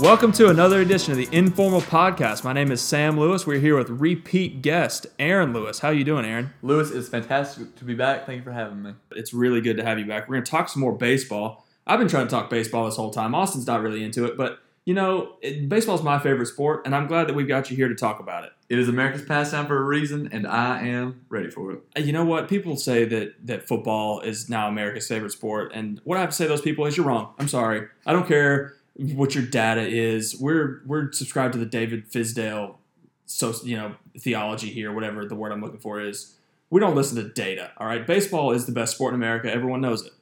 [0.00, 2.42] Welcome to another edition of the Informal Podcast.
[2.42, 3.46] My name is Sam Lewis.
[3.46, 5.80] We're here with repeat guest Aaron Lewis.
[5.80, 6.54] How you doing, Aaron?
[6.62, 8.24] Lewis, it's fantastic to be back.
[8.24, 8.94] Thank you for having me.
[9.10, 10.26] It's really good to have you back.
[10.26, 11.66] We're going to talk some more baseball.
[11.86, 13.34] I've been trying to talk baseball this whole time.
[13.34, 17.06] Austin's not really into it, but you know, it, baseball's my favorite sport, and I'm
[17.06, 18.52] glad that we've got you here to talk about it.
[18.70, 21.80] It is America's pastime for a reason, and I am ready for it.
[21.94, 22.48] Uh, You know what?
[22.48, 26.36] People say that that football is now America's favorite sport, and what I have to
[26.36, 27.34] say to those people is you're wrong.
[27.38, 27.88] I'm sorry.
[28.06, 30.38] I don't care what your data is.
[30.38, 32.76] We're we're subscribed to the David Fizdale,
[33.26, 36.36] so you know theology here, whatever the word I'm looking for is.
[36.70, 37.72] We don't listen to data.
[37.78, 39.52] All right, baseball is the best sport in America.
[39.52, 40.12] Everyone knows it.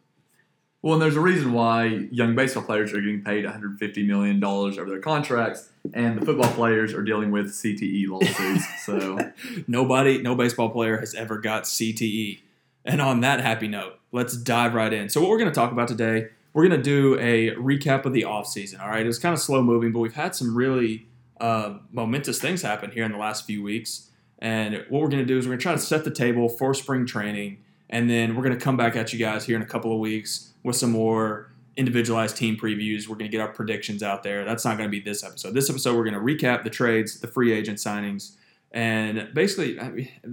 [0.81, 4.89] Well, and there's a reason why young baseball players are getting paid $150 million over
[4.89, 8.65] their contracts, and the football players are dealing with CTE lawsuits.
[8.87, 9.19] so,
[9.67, 12.41] Nobody, no baseball player has ever got CTE.
[12.85, 15.09] And on that happy note, let's dive right in.
[15.09, 18.13] So, what we're going to talk about today, we're going to do a recap of
[18.13, 18.81] the offseason.
[18.81, 19.03] All right.
[19.03, 21.07] It was kind of slow moving, but we've had some really
[21.41, 24.11] uh, momentous things happen here in the last few weeks.
[24.39, 26.49] And what we're going to do is we're going to try to set the table
[26.49, 27.59] for spring training.
[27.91, 29.99] And then we're going to come back at you guys here in a couple of
[29.99, 33.09] weeks with some more individualized team previews.
[33.09, 34.45] We're going to get our predictions out there.
[34.45, 35.55] That's not going to be this episode.
[35.55, 38.37] This episode, we're going to recap the trades, the free agent signings,
[38.73, 39.79] and basically,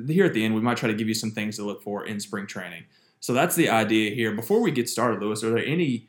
[0.07, 2.05] here at the end, we might try to give you some things to look for
[2.05, 2.83] in spring training.
[3.25, 4.35] So that's the idea here.
[4.35, 6.07] Before we get started, Lewis, are there any,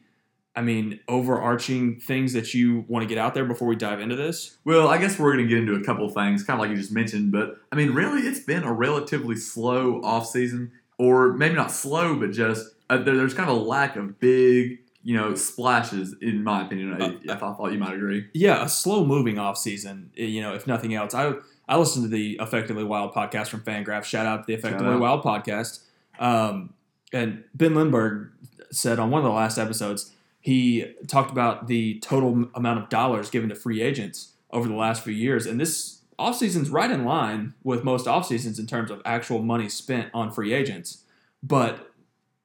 [0.54, 4.16] I mean, overarching things that you want to get out there before we dive into
[4.16, 4.58] this?
[4.66, 6.68] well, I guess we're going to get into a couple of things, kind of like
[6.68, 11.54] you just mentioned, but I mean, really, it's been a relatively slow offseason, or maybe
[11.54, 15.34] not slow, but just uh, there, there's kind of a lack of big, you know,
[15.34, 17.00] splashes, in my opinion.
[17.00, 18.26] Uh, I, I thought you might agree.
[18.34, 20.10] Yeah, a slow moving off season.
[20.14, 21.32] You know, if nothing else, I
[21.66, 24.04] I listened to the Effectively Wild podcast from Fangraph.
[24.04, 24.96] Shout out to the Effectively.
[24.96, 25.80] Wild podcast.
[26.18, 26.74] Um,
[27.12, 28.30] and Ben Lindbergh
[28.70, 33.30] said on one of the last episodes, he talked about the total amount of dollars
[33.30, 37.54] given to free agents over the last few years, and this offseason's right in line
[37.62, 41.02] with most off seasons in terms of actual money spent on free agents,
[41.42, 41.92] but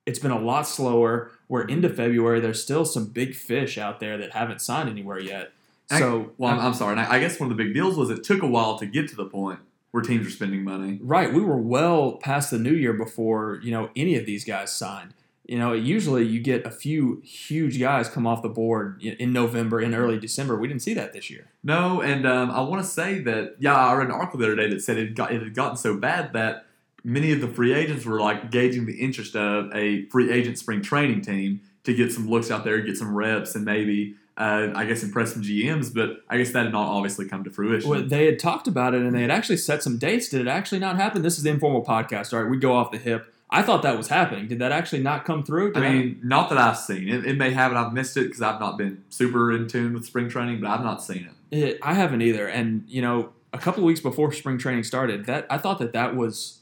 [0.05, 1.31] it's been a lot slower.
[1.47, 2.39] We're into February.
[2.39, 5.51] There's still some big fish out there that haven't signed anywhere yet.
[5.91, 6.97] I- So, Well, I'm, I'm sorry.
[6.97, 9.15] I guess one of the big deals was it took a while to get to
[9.15, 9.59] the point
[9.91, 10.99] where teams are spending money.
[11.01, 14.71] Right, we were well past the new year before you know any of these guys
[14.71, 15.13] signed.
[15.45, 19.33] You know, usually you get a few huge guys come off the board in in
[19.33, 20.55] November, in early December.
[20.55, 21.47] We didn't see that this year.
[21.63, 24.55] No, and um, I want to say that yeah, I read an article the other
[24.55, 26.65] day that said it got it had gotten so bad that
[27.03, 30.81] many of the free agents were like gauging the interest of a free agent spring
[30.81, 34.85] training team to get some looks out there, get some reps, and maybe uh, I
[34.85, 35.93] guess impress some GMs.
[35.93, 37.89] But I guess that did not obviously come to fruition.
[37.89, 40.29] Well, they had talked about it and they had actually set some dates.
[40.29, 41.21] Did it actually not happen?
[41.21, 42.33] This is the informal podcast.
[42.33, 43.33] All right, we go off the hip.
[43.53, 44.47] I thought that was happening.
[44.47, 45.73] Did that actually not come through?
[45.75, 47.25] I Did mean, not that I've seen it.
[47.25, 50.05] It may have, and I've missed it because I've not been super in tune with
[50.05, 51.57] spring training, but I've not seen it.
[51.57, 52.47] It, I haven't either.
[52.47, 56.15] And you know, a couple weeks before spring training started, that I thought that that
[56.15, 56.59] was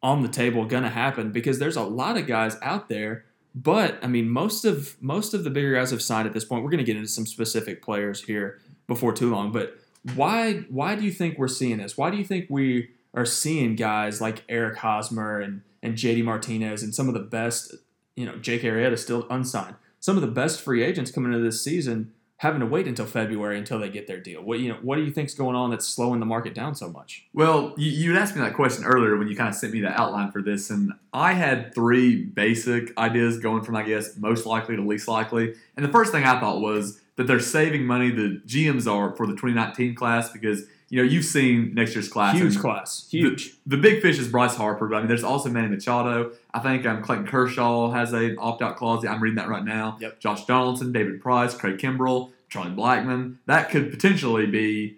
[0.00, 3.24] on the table, going to happen because there's a lot of guys out there.
[3.62, 6.62] But I mean, most of most of the bigger guys have signed at this point.
[6.62, 9.50] We're going to get into some specific players here before too long.
[9.50, 9.76] But
[10.14, 11.96] why why do you think we're seeing this?
[11.96, 16.84] Why do you think we are seeing guys like Eric Hosmer and and JD Martinez
[16.84, 17.74] and some of the best,
[18.14, 19.74] you know, Jake Arrieta still unsigned.
[19.98, 23.58] Some of the best free agents coming into this season having to wait until February
[23.58, 24.40] until they get their deal.
[24.42, 26.88] What you know, what do you think's going on that's slowing the market down so
[26.88, 27.26] much?
[27.34, 29.88] Well, you, you asked me that question earlier when you kind of sent me the
[29.88, 34.76] outline for this, and I had three basic ideas going from, I guess, most likely
[34.76, 35.54] to least likely.
[35.76, 39.26] And the first thing I thought was that they're saving money, the GMs are, for
[39.26, 42.36] the 2019 class because, you know, you've seen next year's class.
[42.36, 43.52] Huge and class, huge.
[43.66, 46.32] The, the big fish is Bryce Harper, but I mean, there's also Manny Machado.
[46.52, 49.04] I think um, Clayton Kershaw has an opt out clause.
[49.04, 49.98] I'm reading that right now.
[50.00, 50.20] Yep.
[50.20, 53.36] Josh Donaldson, David Price, Craig Kimbrel, Charlie Blackmon.
[53.46, 54.96] That could potentially be,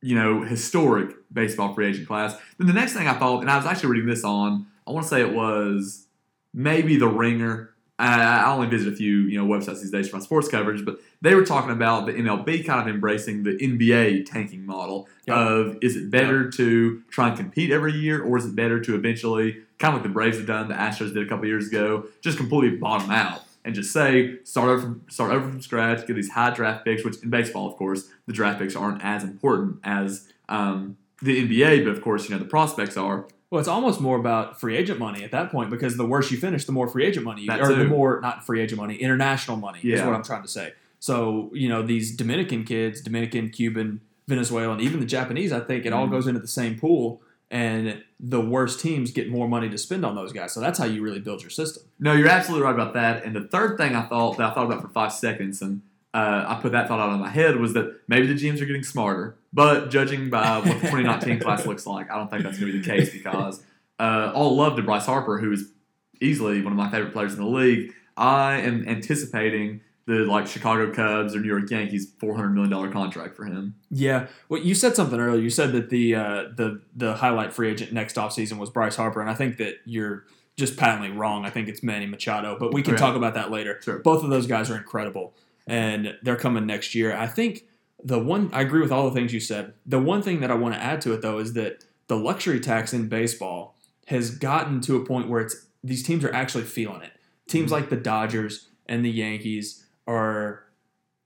[0.00, 2.36] you know, historic baseball free agent class.
[2.58, 5.04] Then the next thing I thought, and I was actually reading this on, I want
[5.04, 6.06] to say it was
[6.54, 7.74] maybe The Ringer.
[7.98, 11.00] I, only visit a few, you know, websites these days for my sports coverage, but
[11.22, 15.36] they were talking about the MLB kind of embracing the NBA tanking model Yep.
[15.36, 18.94] of is it better to try and compete every year, or is it better to
[18.94, 22.06] eventually, kind of like the Braves have done, the Astros did a couple years ago,
[22.20, 26.14] just completely bottom out and just say start over from start over from scratch, get
[26.14, 29.80] these high draft picks, which in baseball, of course, the draft picks aren't as important
[29.82, 33.26] as um, the NBA, but of course, you know the prospects are.
[33.50, 36.36] Well, it's almost more about free agent money at that point because the worse you
[36.38, 39.56] finish, the more free agent money, you, or the more not free agent money, international
[39.56, 40.72] money is what I'm trying to say.
[40.98, 45.92] So you know these Dominican kids, Dominican, Cuban, Venezuelan, even the Japanese, I think it
[45.92, 46.10] all Mhm.
[46.10, 47.20] goes into the same pool,
[47.50, 50.52] and the worst teams get more money to spend on those guys.
[50.52, 51.84] So that's how you really build your system.
[52.00, 53.24] No, you're absolutely right about that.
[53.24, 55.82] And the third thing I thought that I thought about for five seconds, and
[56.14, 58.66] uh, I put that thought out of my head was that maybe the GMs are
[58.66, 59.36] getting smarter.
[59.56, 62.78] But judging by what the 2019 class looks like, I don't think that's going to
[62.78, 63.62] be the case because
[63.98, 65.72] uh, all love to Bryce Harper, who is
[66.20, 67.94] easily one of my favorite players in the league.
[68.18, 72.90] I am anticipating the like Chicago Cubs or New York Yankees four hundred million dollar
[72.90, 73.76] contract for him.
[73.90, 75.40] Yeah, well, you said something earlier.
[75.40, 79.22] You said that the uh, the the highlight free agent next offseason was Bryce Harper,
[79.22, 80.24] and I think that you're
[80.58, 81.46] just patently wrong.
[81.46, 83.80] I think it's Manny Machado, but we can talk about that later.
[83.82, 84.00] Sure.
[84.00, 85.32] Both of those guys are incredible,
[85.66, 87.16] and they're coming next year.
[87.16, 87.64] I think
[88.02, 89.74] the one I agree with all the things you said.
[89.84, 92.60] The one thing that I want to add to it though is that the luxury
[92.60, 93.76] tax in baseball
[94.06, 97.12] has gotten to a point where it's these teams are actually feeling it.
[97.48, 97.72] Teams Mhm.
[97.72, 100.62] like the Dodgers and the Yankees are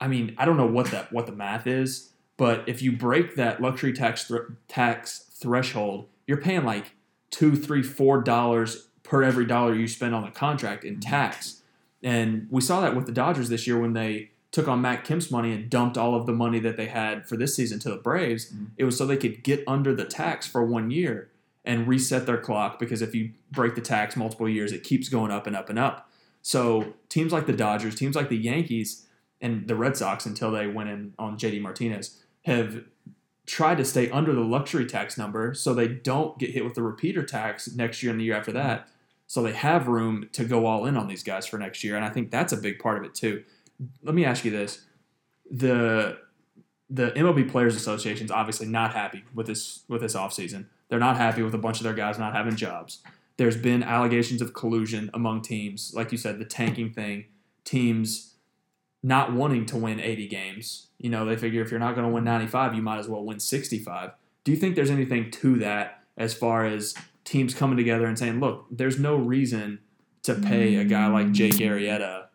[0.03, 3.35] I mean, I don't know what that what the math is, but if you break
[3.37, 6.93] that luxury tax thr tax threshold, you're paying like
[7.31, 11.63] two, three, four dollars per every dollar you spend on the contract in tax.
[12.03, 15.31] And we saw that with the Dodgers this year when they took on Matt Kemp's
[15.31, 17.97] money and dumped all of the money that they had for this season to the
[17.97, 18.53] Braves.
[18.53, 18.67] Mhm.
[18.77, 21.31] It was so they could get under the tax for one year
[21.65, 25.31] and reset their clock because if you break the tax multiple years, it keeps going
[25.31, 26.11] up and up and up.
[26.43, 29.07] So teams like the Dodgers, teams like the Yankees,
[29.41, 32.83] and the Red Sox until they went in on JD Martinez have
[33.47, 36.83] tried to stay under the luxury tax number so they don't get hit with the
[36.83, 38.89] repeater tax next year and the year after that.
[39.27, 42.05] So they have room to go all in on these guys for next year, and
[42.05, 43.45] I think that's a big part of it too.
[44.03, 44.85] Let me ask you this:
[45.51, 46.19] the
[46.89, 50.67] the MLB Players Association is obviously not happy with this with this offseason.
[50.89, 53.01] They're not happy with a bunch of their guys not having jobs.
[53.37, 57.27] There's been allegations of collusion among teams, like you said, the tanking thing,
[57.65, 58.35] teams
[59.03, 60.89] not wanting to win 80 games.
[60.99, 63.25] You know, they figure if you're not going to win 95, you might as well
[63.25, 64.11] win 65.
[64.45, 66.95] Do you think there's anything to that as far as
[67.25, 69.79] teams coming together and saying, look, there's no reason
[70.25, 72.27] to pay a guy like Jake Arrieta,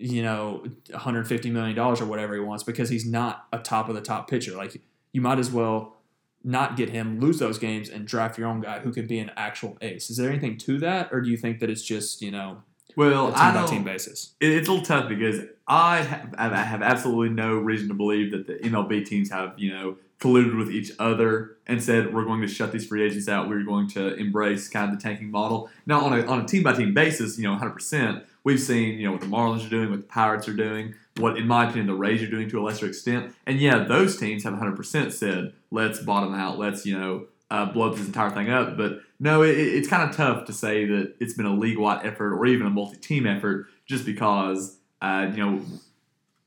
[0.00, 3.94] you know, 150 million dollars or whatever he wants because he's not a top of
[3.94, 4.56] the top pitcher.
[4.56, 4.80] Like
[5.12, 5.96] you might as well
[6.42, 9.30] not get him, lose those games, and draft your own guy who could be an
[9.36, 10.08] actual ace.
[10.08, 12.62] Is there anything to that, or do you think that it's just you know
[12.96, 14.34] Well, a I team by team basis?
[14.40, 18.46] It's a little tough because I have, I have absolutely no reason to believe that
[18.46, 22.48] the MLB teams have, you know, colluded with each other and said we're going to
[22.48, 23.48] shut these free agents out.
[23.48, 25.70] We're going to embrace kind of the tanking model.
[25.86, 27.70] Now, on a on a team by team basis, you know, 100.
[27.72, 30.94] percent We've seen, you know, what the Marlins are doing, what the Pirates are doing,
[31.18, 33.34] what, in my opinion, the Rays are doing to a lesser extent.
[33.46, 37.66] And yeah, those teams have 100 percent said let's bottom out, let's you know, uh,
[37.66, 38.76] blow this entire thing up.
[38.76, 42.34] But no, it, it's kind of tough to say that it's been a league-wide effort
[42.34, 45.62] or even a multi-team effort just because, uh, you know,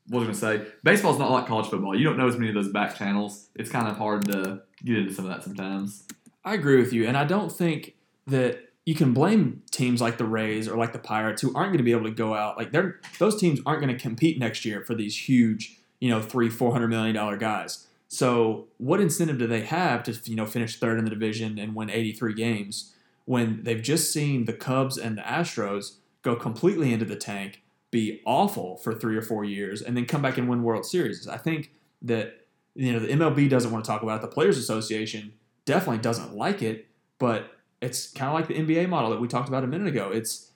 [0.08, 0.72] what was I to say?
[0.82, 1.96] Baseball's not like college football.
[1.96, 3.48] You don't know as many of those back channels.
[3.54, 6.04] It's kind of hard to get into some of that sometimes.
[6.44, 7.94] I agree with you, and I don't think
[8.26, 11.78] that you can blame teams like the Rays or like the Pirates who aren't going
[11.78, 14.64] to be able to go out like they're those teams aren't going to compete next
[14.64, 17.86] year for these huge you know three four hundred million dollar guys.
[18.08, 21.74] So what incentive do they have to you know finish third in the division and
[21.74, 26.92] win eighty three games when they've just seen the Cubs and the Astros go completely
[26.92, 27.62] into the tank,
[27.94, 31.26] be awful for three or four years, and then come back and win World Series?
[31.28, 31.70] I think
[32.02, 34.22] that you know the MLB doesn't want to talk about it.
[34.22, 35.32] The Players Association
[35.64, 39.48] definitely doesn't like it, but it's kind of like the NBA model that we talked
[39.48, 40.10] about a minute ago.
[40.10, 40.50] It's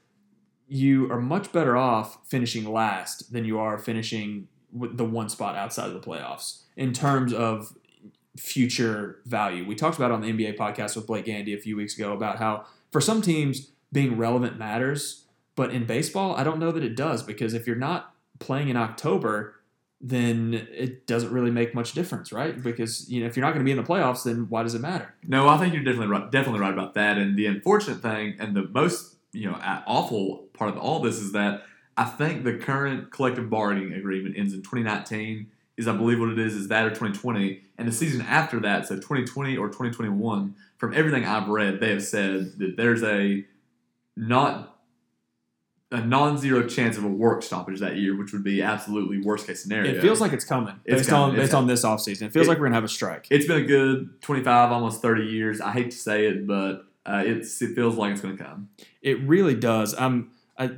[0.66, 5.56] you are much better off finishing last than you are finishing with the one spot
[5.56, 7.72] outside of the playoffs in terms of
[8.36, 9.64] future value.
[9.64, 12.38] We talked about on the NBA podcast with Blake Gandy a few weeks ago about
[12.38, 15.24] how for some teams being relevant matters,
[15.58, 18.76] but in baseball, I don't know that it does because if you're not playing in
[18.76, 19.56] October,
[20.00, 22.62] then it doesn't really make much difference, right?
[22.62, 24.76] Because you know if you're not going to be in the playoffs, then why does
[24.76, 25.16] it matter?
[25.26, 27.18] No, I think you're definitely right, definitely right about that.
[27.18, 31.32] And the unfortunate thing, and the most you know awful part of all this is
[31.32, 31.64] that
[31.96, 35.50] I think the current collective bargaining agreement ends in 2019.
[35.76, 38.86] Is I believe what it is is that or 2020, and the season after that,
[38.86, 40.54] so 2020 or 2021.
[40.76, 43.44] From everything I've read, they have said that there's a
[44.16, 44.77] not
[45.90, 49.62] a non-zero chance of a work stoppage that year, which would be absolutely worst case
[49.62, 49.90] scenario.
[49.94, 52.22] It feels like it's coming It's based coming, on based on this offseason.
[52.26, 53.26] It feels It- like we're gonna have a strike.
[53.30, 55.60] it's been a good 25, almost 30 years.
[55.62, 58.68] I hate to say it, but uh, it's it feels like it's going to come.
[59.00, 59.94] It really does.
[59.98, 60.72] I'm, I,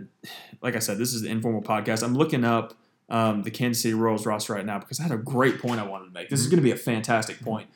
[0.63, 2.05] like I said, this is the informal podcast.
[2.05, 2.75] I'm looking up
[3.09, 5.83] um, the Kansas City Royals roster right now because I had a great point I
[5.85, 6.29] wanted to make.
[6.29, 6.51] This is Mm-hmm.
[6.53, 7.69] going to be a fantastic point.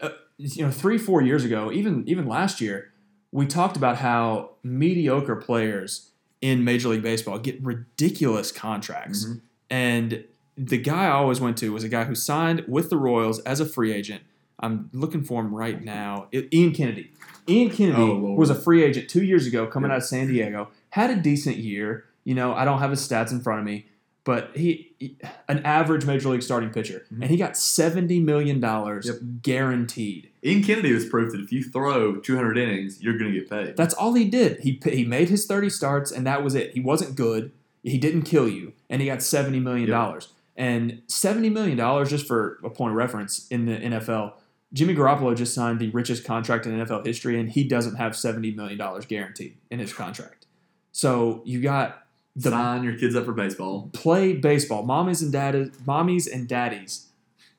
[0.00, 2.90] Uh, you know, three, four years ago, even even last year,
[3.32, 6.09] we talked about how mediocre players
[6.40, 9.40] in Major League Baseball get ridiculous contracts, Mhm.
[9.70, 10.24] and
[10.56, 13.60] the guy I always went to was a guy who signed with the Royals as
[13.60, 14.22] a free agent.
[14.58, 16.26] I'm looking for him right now.
[16.34, 17.10] I- Ian Kennedy.
[17.48, 19.94] Ian Kennedy Oh, was a free agent two years ago coming Yeah.
[19.96, 20.68] out of San Diego.
[20.90, 22.04] Had a decent year.
[22.24, 23.86] You know, I don't have his stats in front of me,
[24.24, 25.16] but he, he-
[25.48, 27.22] an average major league starting pitcher, Mhm.
[27.22, 29.16] and he got seventy million dollars Yep.
[29.42, 30.28] guaranteed.
[30.44, 33.76] Ian Kennedy was proof that if you throw 200 innings, you're going to get paid.
[33.76, 34.60] That's all he did.
[34.60, 36.72] He he made his thirty starts, and that was it.
[36.72, 37.52] He wasn't good.
[37.82, 40.28] He didn't kill you, and he got seventy million dollars.
[40.56, 44.32] And seventy million dollars, just for a point of reference, in the NFL,
[44.72, 48.50] Jimmy Garoppolo just signed the richest contract in NFL history, and he doesn't have seventy
[48.50, 50.46] million dollars guaranteed in his contract.
[50.92, 52.04] So you got
[52.36, 53.90] the Sign your kids up for baseball.
[53.92, 54.86] play baseball.
[54.86, 57.08] Mommies and daddies, mommies and daddies,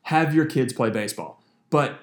[0.03, 1.43] have your kids play baseball.
[1.69, 1.99] But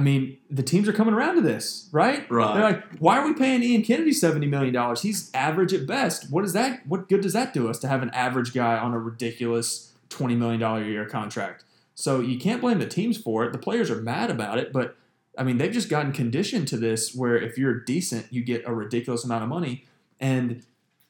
[0.00, 2.24] I mean, the teams are coming around to this, right?
[2.30, 2.54] Right.
[2.54, 5.02] They're like, why are we paying Ian Kennedy seventy million dollars?
[5.02, 6.30] He's average at best.
[6.30, 6.86] What is that?
[6.86, 10.34] What good does that do us to have an average guy on a ridiculous twenty
[10.34, 11.64] million dollar a year contract?
[11.94, 13.52] So you can't blame the teams for it.
[13.52, 14.96] The players are mad about it, but
[15.36, 18.72] I mean, they've just gotten conditioned to this where if you're decent, you get a
[18.72, 19.84] ridiculous amount of money.
[20.18, 20.62] And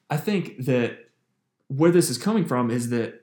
[0.09, 1.07] I think that
[1.69, 3.20] where this is coming from is that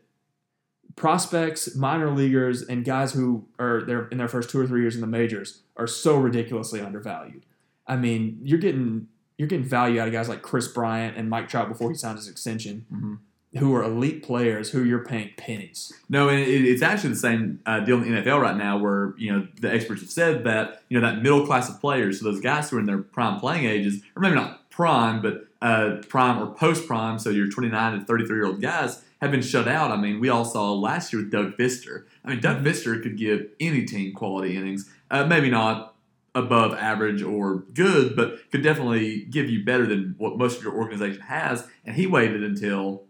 [0.98, 4.94] prospects, minor leaguers, and guys who are there in their first two or three years
[4.94, 7.44] in the majors are so ridiculously undervalued.
[7.86, 11.48] I mean, you're getting you're getting value out of guys like Kris Bryant and Mike
[11.48, 13.60] Trout before he signed his extension, Mhm.
[13.60, 15.92] who are elite players who you're paying pennies.
[16.08, 19.14] No, and it, it's actually the same uh, deal in the NFL right now, where
[19.16, 22.24] you know the experts have said that you know that middle class of players, so
[22.24, 25.96] those guys who are in their prime playing ages, or maybe not prime, but uh,
[26.08, 29.66] prime or post prime, so your 29 to 33 year old guys have been shut
[29.66, 29.90] out.
[29.90, 32.04] I mean, we all saw last year with Doug Fister.
[32.24, 35.94] I mean, Doug Fister could give any team quality innings, uh, maybe not
[36.34, 40.74] above average or good, but could definitely give you better than what most of your
[40.74, 41.66] organization has.
[41.84, 43.04] And he waited until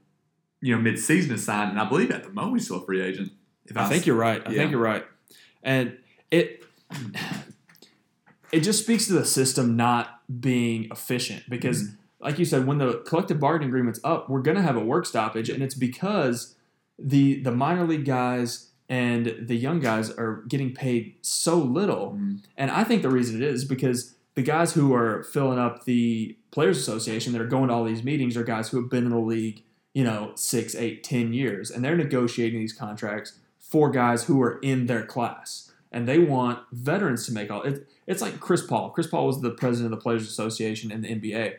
[0.60, 3.02] you know mid-season to sign, and I believe at the moment he's still a free
[3.02, 3.32] agent.
[3.66, 4.42] If I think you're right.
[4.44, 4.56] I yeah.
[4.56, 5.04] think you're right.
[5.62, 5.98] And
[6.30, 6.64] it
[8.52, 11.94] it just speaks to the system not being efficient because Mm-hmm.
[12.20, 15.06] Like you said when the collective bargaining agreement's up, we're going to have a work
[15.06, 16.56] stoppage and it's because
[16.98, 22.16] the the minor league guys and the young guys are getting paid so little.
[22.18, 22.42] Mhm.
[22.56, 26.36] And I think the reason it is because the guys who are filling up the
[26.50, 29.10] Players Association that are going to all these meetings are guys who have been in
[29.10, 34.24] the league, you know, six, eight, ten years, and they're negotiating these contracts for guys
[34.24, 37.62] who are in their class, and they want veterans to make all.
[37.62, 38.90] It, it's like Chris Paul.
[38.90, 41.54] Chris Paul was the president of the Players Association in the NBA,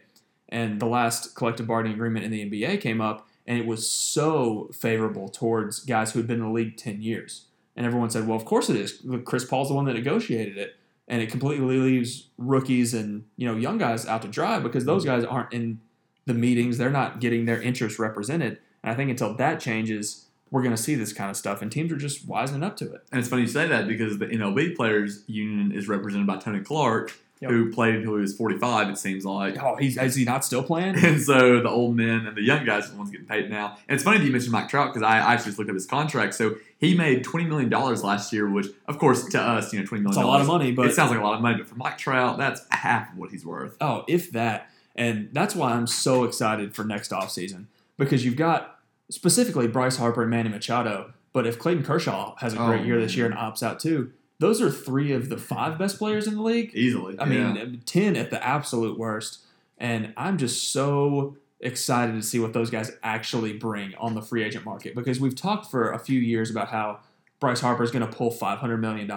[0.50, 4.70] and the last collective bargaining agreement in the NBA came up, and it was so
[4.74, 7.46] favorable towards guys who had been in the league ten years.
[7.76, 9.02] And everyone said, "Well, of course it is.
[9.26, 10.76] Chris Paul's the one that negotiated it."
[11.10, 15.04] and it completely leaves rookies and you know young guys out to dry because those
[15.04, 15.82] guys aren't in
[16.26, 20.62] the meetings they're not getting their interests represented and i think until that changes we're
[20.62, 23.02] going to see this kind of stuff and teams are just wising up to it
[23.12, 26.62] And it's funny you say that because the MLB Players Union is represented by Tony
[26.62, 27.52] Clark, Yep.
[27.52, 29.58] who played until he was 45, it seems like.
[29.64, 32.66] oh he's is he not still playing And so the old men and the young
[32.66, 33.78] guys are the ones getting paid now.
[33.88, 35.86] And it's funny that you mentioned Mike Trout because I actually just looked up his
[35.86, 36.34] contract.
[36.34, 39.90] So he made $20 million last year, which, of course, to us, you know, $20
[39.92, 40.08] million.
[40.10, 41.76] it's a lot of money but it sounds like a lot of money, but for
[41.76, 43.78] Mike Trout, that's half of what he's worth.
[43.80, 44.70] Oh, if that.
[44.96, 47.68] And that's why I'm so excited for next offseason
[47.98, 48.80] because you've got
[49.10, 51.14] specifically Bryce Harper and Manny Machado.
[51.32, 54.12] But if Clayton Kershaw has a great Oh, year this year and opts out too,
[54.40, 56.72] those are three of the five best players in the league.
[56.74, 57.18] Easily.
[57.20, 57.54] I yeah.
[57.54, 59.40] mean, 10 at the absolute worst.
[59.78, 64.44] And I'm just so excited to see what those guys actually bring on the free
[64.44, 67.00] agent market because we've talked for a few years about how
[67.40, 69.10] Bryce Harper is going to pull $500 million.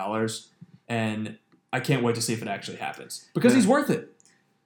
[0.88, 1.38] And
[1.72, 3.58] I can't wait to see if it actually happens because Yeah.
[3.60, 4.08] he's worth it.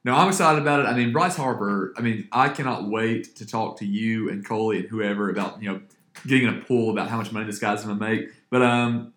[0.05, 0.87] No, I'm excited about it.
[0.87, 1.93] I mean, Bryce Harper.
[1.99, 5.69] I mean, I cannot wait to talk to you and Coley and whoever about you
[5.69, 5.81] know
[6.27, 8.29] getting in a pool about how much money this guy's going to make.
[8.49, 9.13] But um,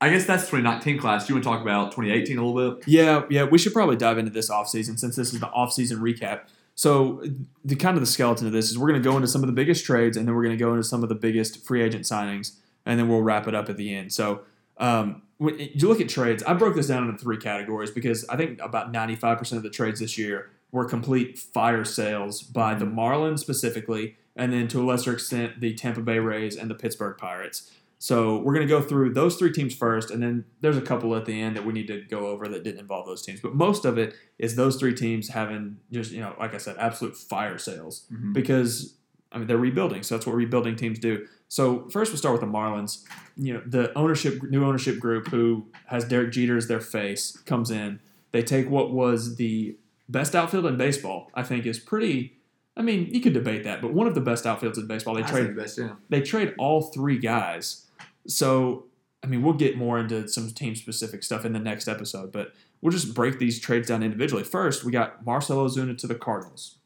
[0.00, 1.26] I guess that's 2019 class.
[1.26, 2.86] Do you want to talk about 2018 a little bit?
[2.86, 6.42] Yeah, yeah, we should probably dive into this offseason since this is the offseason recap.
[6.74, 7.22] So,
[7.64, 9.46] the kind of the skeleton of this is we're going to go into some of
[9.46, 11.82] the biggest trades and then we're going to go into some of the biggest free
[11.82, 14.12] agent signings and then we'll wrap it up at the end.
[14.12, 14.42] So,
[14.76, 18.36] um, when you look at trades, I broke this down into three categories because I
[18.36, 23.38] think about 95% of the trades this year were complete fire sales by the Marlins
[23.38, 27.70] specifically, and then to a lesser extent, the Tampa Bay Rays and the Pittsburgh Pirates.
[28.06, 31.16] So we're going to go through those three teams first, and then there's a couple
[31.16, 33.40] at the end that we need to go over that didn't involve those teams.
[33.40, 36.76] But most of it is those three teams having just, you know, like I said,
[36.78, 38.32] absolute fire sales Mm-hmm.
[38.32, 38.94] because
[39.32, 41.26] I mean they're rebuilding, so that's what rebuilding teams do.
[41.48, 43.02] So first we'll start with the Marlins.
[43.36, 47.72] You know, the ownership new ownership group who has Derek Jeter as their face comes
[47.72, 47.98] in.
[48.30, 49.76] They take what was the
[50.08, 51.32] best outfield in baseball.
[51.34, 52.34] I think is pretty.
[52.76, 55.14] I mean, you could debate that, but one of the best outfields in baseball.
[55.16, 55.94] They I trade best, yeah.
[56.08, 57.82] they trade all three guys.
[58.28, 58.84] So,
[59.22, 62.52] I mean, we'll get more into some team specific stuff in the next episode, but
[62.80, 64.44] we'll just break these trades down individually.
[64.44, 66.76] First, we got Marcell Ozuna to the Cardinals.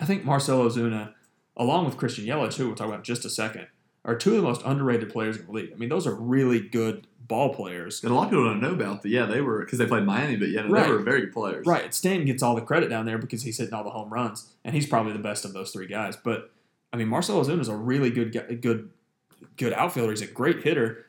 [0.00, 1.12] I think Marcell Ozuna,
[1.56, 3.66] along with Christian Yelich, who we'll talk about in just a second,
[4.04, 5.70] are two of the most underrated players in the league.
[5.72, 8.02] I mean, those are really good ball players.
[8.02, 10.04] And a lot of people don't know about the yeah they were because they played
[10.04, 10.86] Miami, but yeah Right.
[10.86, 11.66] they were very good players.
[11.66, 11.94] Right.
[11.94, 14.74] Stanton gets all the credit down there because he's hitting all the home runs, and
[14.74, 16.16] he's probably the best of those three guys.
[16.16, 16.50] But
[16.92, 18.90] I mean, Marcell Ozuna is a really good, good,
[19.56, 20.10] good outfielder.
[20.10, 21.06] He's a great hitter.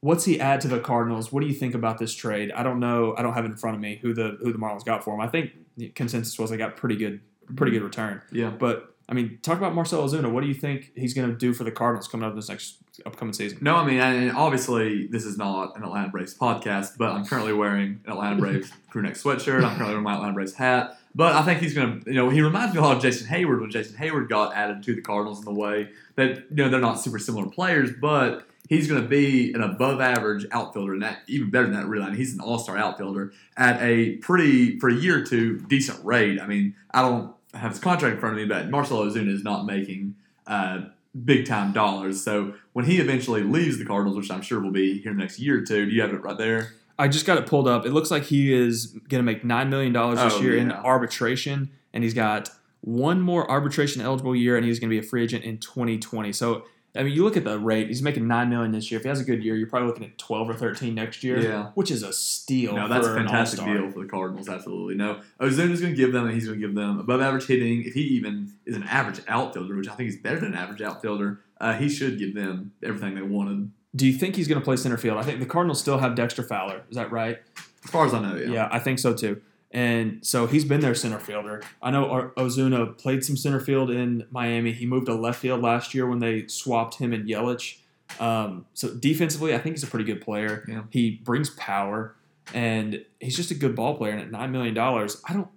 [0.00, 1.32] What's he add to the Cardinals?
[1.32, 2.52] What do you think about this trade?
[2.52, 3.14] I don't know.
[3.16, 5.14] I don't have it in front of me who the who the Marlins got for
[5.14, 5.20] him.
[5.20, 7.20] I think the consensus was they got pretty good,
[7.56, 8.22] pretty good return.
[8.30, 8.50] Yeah.
[8.50, 10.30] But I mean, talk about Marcell Ozuna.
[10.30, 12.78] What do you think he's going to do for the Cardinals coming up this next
[13.04, 13.58] upcoming season?
[13.60, 17.52] No, I mean, and obviously this is not an Atlanta Braves podcast, but I'm currently
[17.52, 19.64] wearing an Atlanta Braves crew neck sweatshirt.
[19.64, 20.98] I'm currently wearing my Atlanta Braves hat.
[21.16, 23.26] But I think he's going to, you know, he reminds me a lot of Jason
[23.26, 26.68] Heyward when Jason Heyward got added to the Cardinals in the way that, you know,
[26.68, 31.02] they're not super similar players, but he's going to be an above average outfielder, and
[31.02, 32.04] that even better than that, really.
[32.04, 35.58] I mean, he's an all star outfielder at a pretty, for a year or two,
[35.60, 36.38] decent rate.
[36.38, 39.42] I mean, I don't have his contract in front of me, but Marcell Ozuna is
[39.42, 40.82] not making uh,
[41.24, 42.22] big time dollars.
[42.22, 45.60] So when he eventually leaves the Cardinals, which I'm sure will be here next year
[45.60, 46.74] or two, do you have it right there?
[46.98, 47.84] I just got it pulled up.
[47.84, 50.72] It looks like he is going to make nine million dollars this Oh, year in
[50.72, 52.50] arbitration, and he's got
[52.80, 56.32] one more arbitration eligible year, and he's going to be a free agent in 2020.
[56.32, 58.98] So, I mean, you look at the rate; he's making 9 million this year.
[58.98, 61.38] If he has a good year, you're probably looking at 12 or 13 next year,
[61.38, 61.70] Yeah.
[61.74, 62.74] which is a steal.
[62.74, 64.48] No, that's a fantastic deal for the Cardinals.
[64.48, 64.94] Absolutely.
[64.94, 67.82] No, Ozuna's going to give them, and he's going to give them above average hitting.
[67.84, 70.80] If he even is an average outfielder, which I think is better than an average
[70.80, 73.70] outfielder, uh, he should give them everything they wanted.
[73.96, 75.18] Do you think he's going to play center field?
[75.18, 76.82] I think the Cardinals still have Dexter Fowler.
[76.90, 77.38] Is that right?
[77.84, 78.52] As far as I know, yeah.
[78.52, 79.40] Yeah, I think so too.
[79.72, 81.62] And so he's been their center fielder.
[81.82, 84.72] I know Ozuna played some center field in Miami.
[84.72, 87.78] He moved to left field last year when they swapped him and Yelich.
[88.20, 90.64] Um, so defensively, I think he's a pretty good player.
[90.68, 90.82] Yeah.
[90.90, 92.14] He brings power,
[92.54, 94.12] and he's just a good ball player.
[94.12, 95.48] And at nine million dollars, I don't.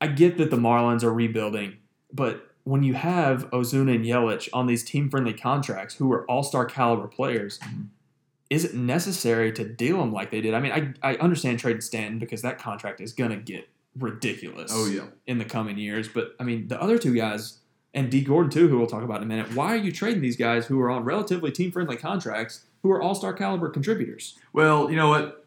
[0.00, 1.78] I get that the Marlins are rebuilding,
[2.12, 7.06] but when you have Ozuna and Yelich on these team-friendly contracts, who are all-star caliber
[7.06, 7.86] players, Mhm.
[8.50, 10.54] is it necessary to deal them like they did?
[10.54, 14.70] I mean, I, I understand trading Stanton because that contract is going to get ridiculous
[14.74, 15.02] Oh yeah.
[15.26, 16.08] in the coming years.
[16.08, 17.58] But I mean, the other two guys,
[17.92, 20.20] and Dee Gordon too, who we'll talk about in a minute, why are you trading
[20.22, 24.36] these guys who are on relatively team friendly contracts who are all star caliber contributors?
[24.52, 25.46] Well, you know what?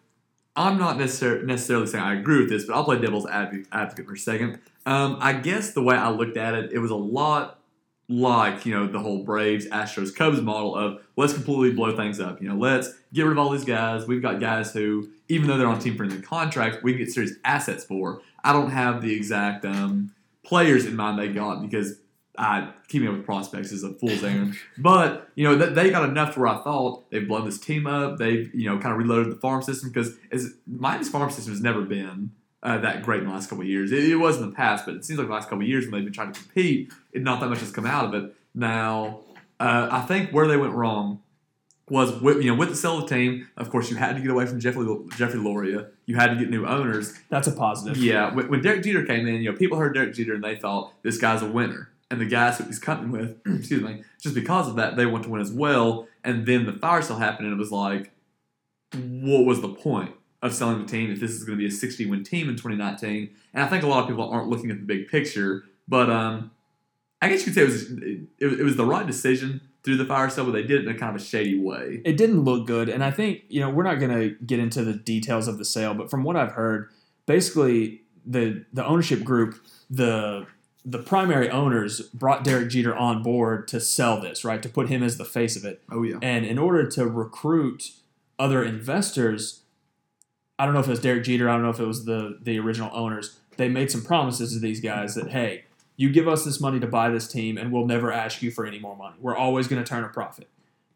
[0.56, 4.13] I'm not necessar- necessarily saying I agree with this, but I'll play devil's advocate for
[4.13, 4.60] a second.
[4.88, 7.60] Um, I guess the way I looked at it, it was a lot
[8.08, 12.41] like you know the whole Braves, Astros, Cubs model of let's completely blow things up.
[12.41, 14.08] You know, let's get rid of all these guys.
[14.08, 17.34] We've got guys who, even though they're on team friendly contracts, we can get serious
[17.43, 18.21] assets for.
[18.45, 22.00] I don't have the exact um, players in mind they got because
[22.38, 24.56] I keeping up with prospects is a fool's errand.
[24.78, 27.88] But you know th- they got enough to where I thought they've blown this team
[27.88, 28.19] up.
[28.19, 31.62] They've you know kind of reloaded the farm system because as Miami's farm system has
[31.62, 32.32] never been
[32.63, 33.91] uh, that great in the last couple of years.
[33.91, 35.86] It, it was in the past, but it seems like the last couple of years
[35.86, 38.36] when they've been trying to compete, it, not that much has come out of it.
[38.54, 39.22] Now
[39.60, 41.22] uh, I think where they went wrong
[41.89, 43.48] was with, you know with the sell of the team.
[43.58, 45.88] Of course, you had to get away from Jeffrey Jeffrey Loria.
[46.06, 47.13] You had to get new owners.
[47.30, 47.98] That's a positive.
[47.98, 50.56] Yeah, when, when Derek Jeter came in, you know, people heard Derek Jeter and they
[50.56, 51.91] thought this guy's a winner.
[52.10, 55.26] And the guys who he's coming with, excuse me, just because of that, they want
[55.26, 56.08] to win as well.
[56.24, 58.12] And then the fire sale happened, and it was like,
[58.93, 61.71] what was the point of selling the team if this is going to be a
[61.71, 63.30] 60 win team in 2019?
[63.54, 65.63] And I think a lot of people aren't looking at the big picture.
[65.88, 66.52] But um,
[67.21, 67.91] I guess you could say it was
[68.52, 70.93] it, it was the right decision through the fire sale, but they did it in
[70.93, 72.02] a kind of a shady way.
[72.04, 72.89] It didn't look good.
[72.89, 75.65] And I think, you know, we're not going to get into the details of the
[75.65, 76.89] sale, but from what I've heard,
[77.26, 79.56] basically the the ownership group,
[79.89, 80.45] the
[80.84, 84.62] the primary owners brought Derek Jeter on board to sell this, right?
[84.63, 85.82] To put him as the face of it.
[85.91, 87.91] Oh yeah, And in order to recruit
[88.39, 89.62] other investors,
[90.60, 92.39] I don't know if it was Derek Jeter, I don't know if it was the
[92.41, 93.39] the original owners.
[93.58, 95.65] They made some promises to these guys that hey,
[95.96, 98.65] you give us this money to buy this team, and we'll never ask you for
[98.65, 99.15] any more money.
[99.20, 100.48] We're always going to turn a profit.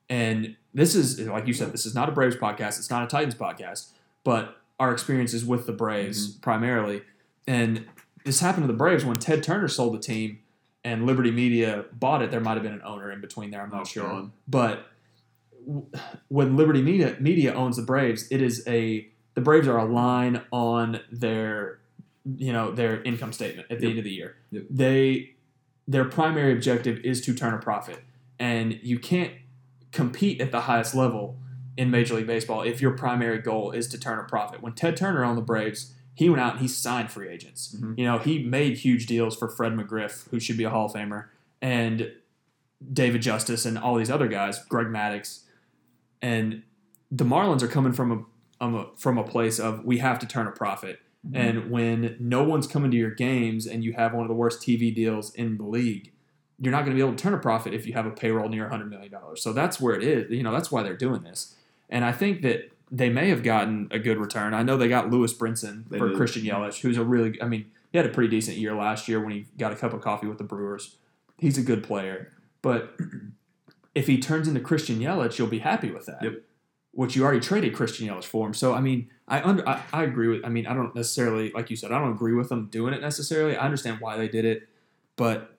[0.09, 2.77] And this is like you said, this is not a Braves podcast.
[2.79, 3.91] It's not a Titans podcast,
[4.23, 6.41] but our experiences with the Braves mm-hmm.
[6.41, 7.01] primarily.
[7.47, 7.85] And
[8.25, 10.39] this happened to the Braves when Ted Turner sold the team
[10.83, 12.31] and Liberty Media bought it.
[12.31, 13.61] There might have been an owner in between there.
[13.61, 14.29] I'm not Oh, sure.
[14.47, 14.87] But
[16.27, 20.41] when Liberty Media, Media owns the Braves, it is a the Braves are a line
[20.51, 21.79] on their
[22.37, 23.89] you know their income statement at the Yep.
[23.91, 24.35] end of the year.
[24.51, 24.63] Yep.
[24.69, 25.35] They
[25.87, 28.03] their primary objective is to turn a profit,
[28.39, 29.33] and you can't
[29.91, 31.37] compete at the highest level
[31.77, 34.61] in Major League Baseball if your primary goal is to turn a profit.
[34.61, 37.75] When Ted Turner owned the Braves, he went out and he signed free agents.
[37.79, 37.97] Mhm.
[37.97, 40.93] You know, he made huge deals for Fred McGriff, who should be a Hall of
[40.93, 41.25] Famer,
[41.61, 42.11] and
[42.93, 45.41] David Justice and all these other guys, Greg Maddux.
[46.21, 46.63] And
[47.11, 48.23] the Marlins are coming from a,
[48.61, 50.99] um, from a place of we have to turn a profit.
[51.27, 51.35] Mm-hmm.
[51.35, 54.61] And when no one's coming to your games and you have one of the worst
[54.61, 56.13] TV deals in the league,
[56.59, 58.47] you're not going to be able to turn a profit if you have a payroll
[58.47, 59.11] near $100 million.
[59.35, 60.31] So that's where it is.
[60.31, 61.55] You know, that's why they're doing this.
[61.89, 64.53] And I think that they may have gotten a good return.
[64.53, 66.17] I know they got Lewis Brinson They for did.
[66.17, 69.19] Christian Yelich, who's a really, I mean, he had a pretty decent year last year
[69.19, 70.97] when he got a cup of coffee with the Brewers.
[71.37, 72.31] He's a good player.
[72.61, 72.95] But
[73.95, 76.21] if he turns into Christian Yelich, you'll be happy with that.
[76.21, 76.41] Yep.
[76.93, 78.53] Which you already traded Christian Yelich for him.
[78.53, 80.45] So I mean, I under I, I agree with.
[80.45, 81.91] I mean, I don't necessarily like you said.
[81.91, 83.55] I don't agree with them doing it necessarily.
[83.55, 84.67] I understand why they did it,
[85.15, 85.57] but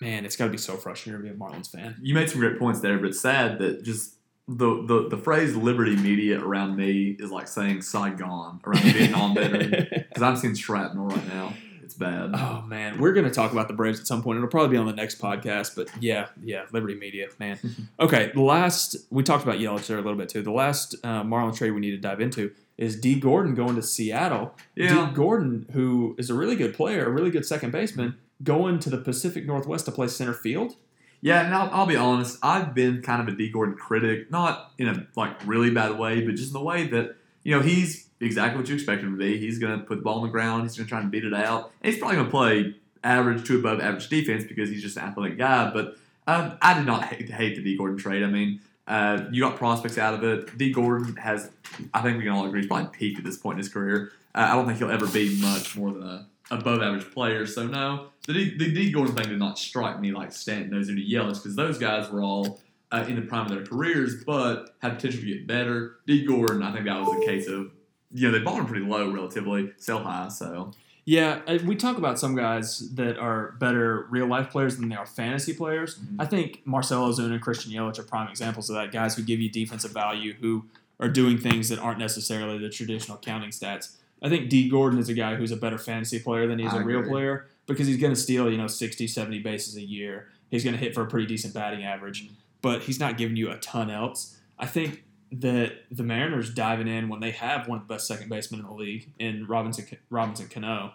[0.00, 1.96] man, it's got to be so frustrating to be a Marlins fan.
[2.00, 4.14] You made some great points there, but it's sad that just
[4.46, 9.34] the, the, the phrase liberty media around me is like saying Saigon around the Vietnam
[9.34, 11.54] veteran because I'm seeing shrapnel right now.
[11.94, 12.30] It's bad.
[12.34, 14.38] oh man, we're gonna talk about the Braves at some point.
[14.38, 15.76] It'll probably be on the next podcast.
[15.76, 17.58] But yeah, yeah, Liberty Media, man.
[18.00, 20.42] Okay, the last we talked about Yelich there a little bit too.
[20.42, 23.82] The last uh, Marlins trade we need to dive into is Dee Gordon going to
[23.82, 24.54] Seattle.
[24.74, 25.06] Yeah.
[25.06, 28.90] Dee Gordon, who is a really good player, a really good second baseman, going to
[28.90, 30.74] the Pacific Northwest to play center field.
[31.20, 32.38] Yeah, and I'll, I'll be honest.
[32.42, 36.20] I've been kind of a Dee Gordon critic, not in a like really bad way,
[36.22, 39.18] but just in the way that you know he's exactly what you expect him to
[39.18, 39.38] be.
[39.38, 40.62] He's going to put the ball on the ground.
[40.62, 41.72] He's going to try and beat it out.
[41.82, 45.04] And he's probably going to play average to above average defense because he's just an
[45.04, 45.70] athletic guy.
[45.70, 45.96] But
[46.26, 48.22] um, I did not hate, hate the Dee Gordon trade.
[48.22, 50.56] I mean, uh, you got prospects out of it.
[50.56, 51.50] Dee Gordon has,
[51.92, 54.12] I think we can all agree, he's probably peaked at this point in his career.
[54.34, 57.46] Uh, I don't think he'll ever be much more than a above average player.
[57.46, 60.88] So no, the D, the Dee Gordon thing did not strike me like Stanton, those
[60.88, 62.60] into Yelich, because those guys were all
[62.92, 65.96] uh, in the prime of their careers, but had potential to get better.
[66.06, 67.70] Dee Gordon, I think that was a case of
[68.14, 70.28] you know they bought him pretty low relatively, sell high.
[70.28, 70.70] So
[71.04, 74.96] Yeah, uh, we talk about some guys that are better real life players than they
[74.96, 75.98] are fantasy players.
[75.98, 76.16] Mhm.
[76.18, 78.90] I think Marcell Ozuna and Christian Yelich are prime examples of that.
[78.90, 80.64] Guys who give you defensive value, who
[81.00, 83.96] are doing things that aren't necessarily the traditional counting stats.
[84.22, 86.80] I think Dee Gordon is a guy who's a better fantasy player than he's I
[86.80, 90.28] a real player because he's going to steal, you know, 60, 70 bases a year.
[90.50, 92.30] He's going to hit for a pretty decent batting average,
[92.62, 94.38] but he's not giving you a ton else.
[94.58, 95.03] I think
[95.40, 98.66] that the Mariners diving in when they have one of the best second basemen in
[98.66, 100.94] the league in Robinson Robinson Cano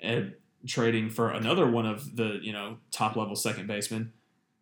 [0.00, 0.34] and
[0.66, 4.12] trading for another one of the you know top level second basemen,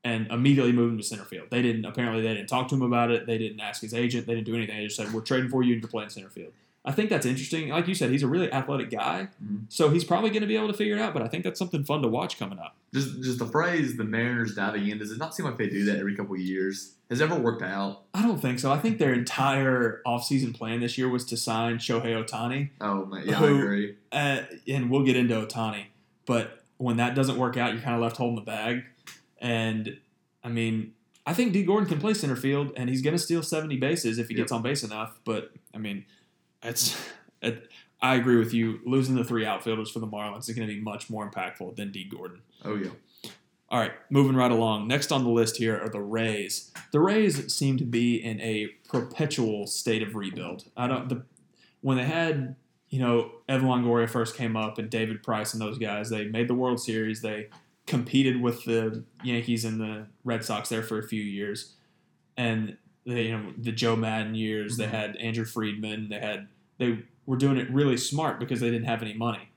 [0.03, 1.49] and immediately moving to center field.
[1.51, 3.27] They didn't apparently they didn't talk to him about it.
[3.27, 4.27] They didn't ask his agent.
[4.27, 4.77] They didn't do anything.
[4.77, 6.53] They just said we're trading for you to play in center field.
[6.87, 7.71] I think that's interesting.
[7.71, 9.63] Like you said, he's a really athletic guy, Mhm.
[9.71, 11.15] so he's probably going to be able to figure it out.
[11.15, 12.77] But I think that's something fun to watch coming up.
[12.93, 15.85] just just the phrase the Mariners diving in does it not seem like they do
[15.87, 16.95] that every couple of years?
[17.11, 18.03] Has it ever worked out?
[18.15, 18.71] I don't think so.
[18.71, 22.71] I think their entire offseason plan this year was to sign Shohei Ohtani.
[22.81, 23.95] Oh man, yeah, Who- I agree.
[24.13, 25.87] uh, and we'll get into Ohtani.
[26.27, 28.85] But when that doesn't work out, you're kind of left holding the bag.
[29.41, 29.99] And
[30.45, 30.93] I mean,
[31.27, 34.19] I think Dee Gordon can play center field, and he's going to steal 70 bases
[34.19, 34.43] if he Yep.
[34.45, 35.19] gets on base enough.
[35.25, 36.05] But I mean,
[36.65, 36.97] it's.
[37.43, 37.69] It,
[38.01, 38.81] I agree with you.
[38.85, 41.91] Losing the three outfielders for the Marlins is going to be much more impactful than
[41.93, 42.43] Dee Gordon.
[42.65, 42.91] Oh yeah.
[43.71, 44.89] All right, moving right along.
[44.89, 46.71] Next on the list here are the Rays.
[46.93, 50.65] The Rays seem to be in a perpetual state of rebuild.
[50.77, 51.23] I don't the
[51.81, 52.57] when they had
[52.91, 56.11] you know Evan Longoria first came up and David Price and those guys.
[56.11, 57.21] They made the World Series.
[57.23, 57.49] They
[57.87, 61.75] competed with the Yankees and the Red Sox there for a few years,
[62.37, 64.77] and they, you know the Joe Maddon years.
[64.77, 64.91] They Mhm.
[64.91, 66.09] had Andrew Friedman.
[66.11, 69.51] They had they were doing it really smart because they didn't have any money.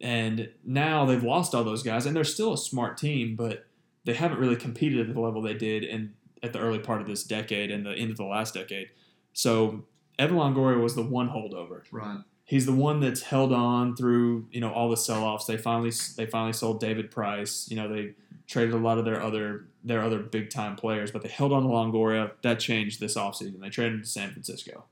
[0.00, 3.66] And now they've lost all those guys, and they're still a smart team, but
[4.04, 7.06] they haven't really competed at the level they did in at the early part of
[7.08, 8.88] this decade and the end of the last decade.
[9.32, 9.84] So
[10.18, 11.82] Evan Longoria was the one holdover.
[11.90, 12.18] Right.
[12.44, 15.46] He's the one that's held on through you know all the sell-offs.
[15.46, 17.68] They finally they finally sold David Price.
[17.70, 18.14] You know they
[18.46, 21.62] traded a lot of their other their other big time players, but they held on
[21.62, 22.32] to Longoria.
[22.42, 23.60] That changed this offseason.
[23.60, 24.84] They traded him to San Francisco.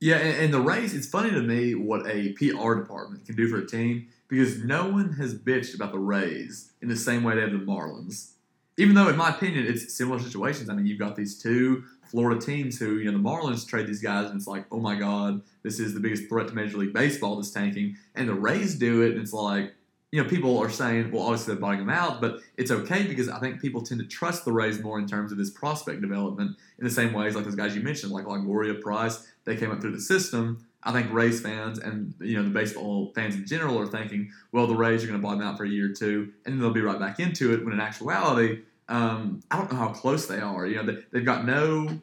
[0.00, 3.48] Yeah, and, and the Rays, it's funny to me what a PR department can do
[3.48, 7.34] for a team because no one has bitched about the Rays in the same way
[7.34, 8.32] they have the Marlins.
[8.78, 10.68] Even though, in my opinion, it's similar situations.
[10.68, 14.02] I mean, you've got these two Florida teams who, you know, the Marlins trade these
[14.02, 16.92] guys, and it's like, oh my God, this is the biggest threat to Major League
[16.92, 17.96] Baseball this tanking.
[18.14, 19.74] And the Rays do it, and it's like,
[20.16, 23.28] you know, people are saying, well, obviously they're buying them out, but it's okay because
[23.28, 26.56] I think people tend to trust the Rays more in terms of this prospect development
[26.78, 29.82] in the same ways like those guys you mentioned, like Longoria, Price, they came up
[29.82, 30.66] through the system.
[30.82, 34.66] I think Rays fans and you know the baseball fans in general are thinking, well,
[34.66, 36.60] the Rays are going to buy them out for a year or two, and then
[36.60, 37.62] they'll be right back into it.
[37.62, 40.66] When in actuality, um, I don't know how close they are.
[40.66, 42.00] You know, they, they've got no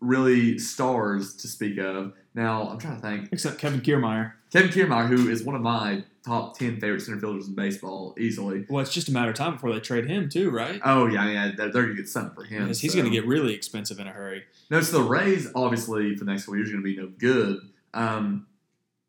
[0.00, 2.14] really stars to speak of.
[2.34, 3.28] Now, I'm trying to think.
[3.30, 4.32] Except Kevin Kiermaier.
[4.54, 8.64] Kevin Kiermaier, who is one of my top ten favorite center fielders in baseball, easily.
[8.68, 10.80] Well, it's just a matter of time before they trade him too, right?
[10.84, 12.62] Oh yeah, yeah, they're, they're gonna get something for him.
[12.62, 13.00] Because he's so.
[13.00, 14.44] going to get really expensive in a hurry.
[14.70, 17.08] No, so the Rays obviously for the next couple years are going to be no
[17.18, 17.68] good.
[17.92, 18.46] Um,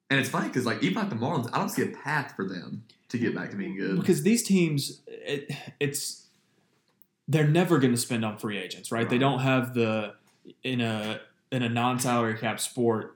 [0.10, 2.46] And it's funny because like even like the Marlins, I don't see a path for
[2.48, 4.00] them to get back to being good.
[4.00, 6.26] because these teams, it, it's
[7.28, 9.08] they're never going to spend on free agents, right?
[9.10, 10.14] They don't have the
[10.64, 13.15] in a in a non-salary cap sport,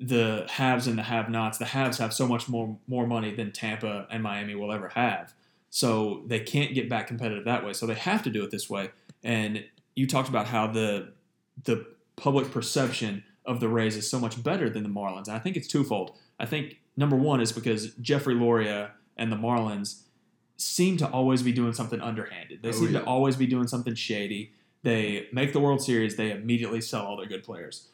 [0.00, 1.58] the haves and the have-nots.
[1.58, 5.32] The haves have so much more more money than Tampa and Miami will ever have,
[5.70, 7.72] so they can't get back competitive that way.
[7.72, 8.90] So they have to do it this way.
[9.22, 11.12] And you talked about how the
[11.64, 15.28] the public perception of the Rays is so much better than the Marlins.
[15.28, 16.16] And I think it's twofold.
[16.40, 20.02] I think number one is because Jeffrey Loria and the Marlins
[20.56, 22.62] seem to always be doing something underhanded.
[22.62, 23.00] They Oh, seem yeah.
[23.00, 24.52] to always be doing something shady.
[24.82, 27.88] They make the World Series, they immediately sell all their good players.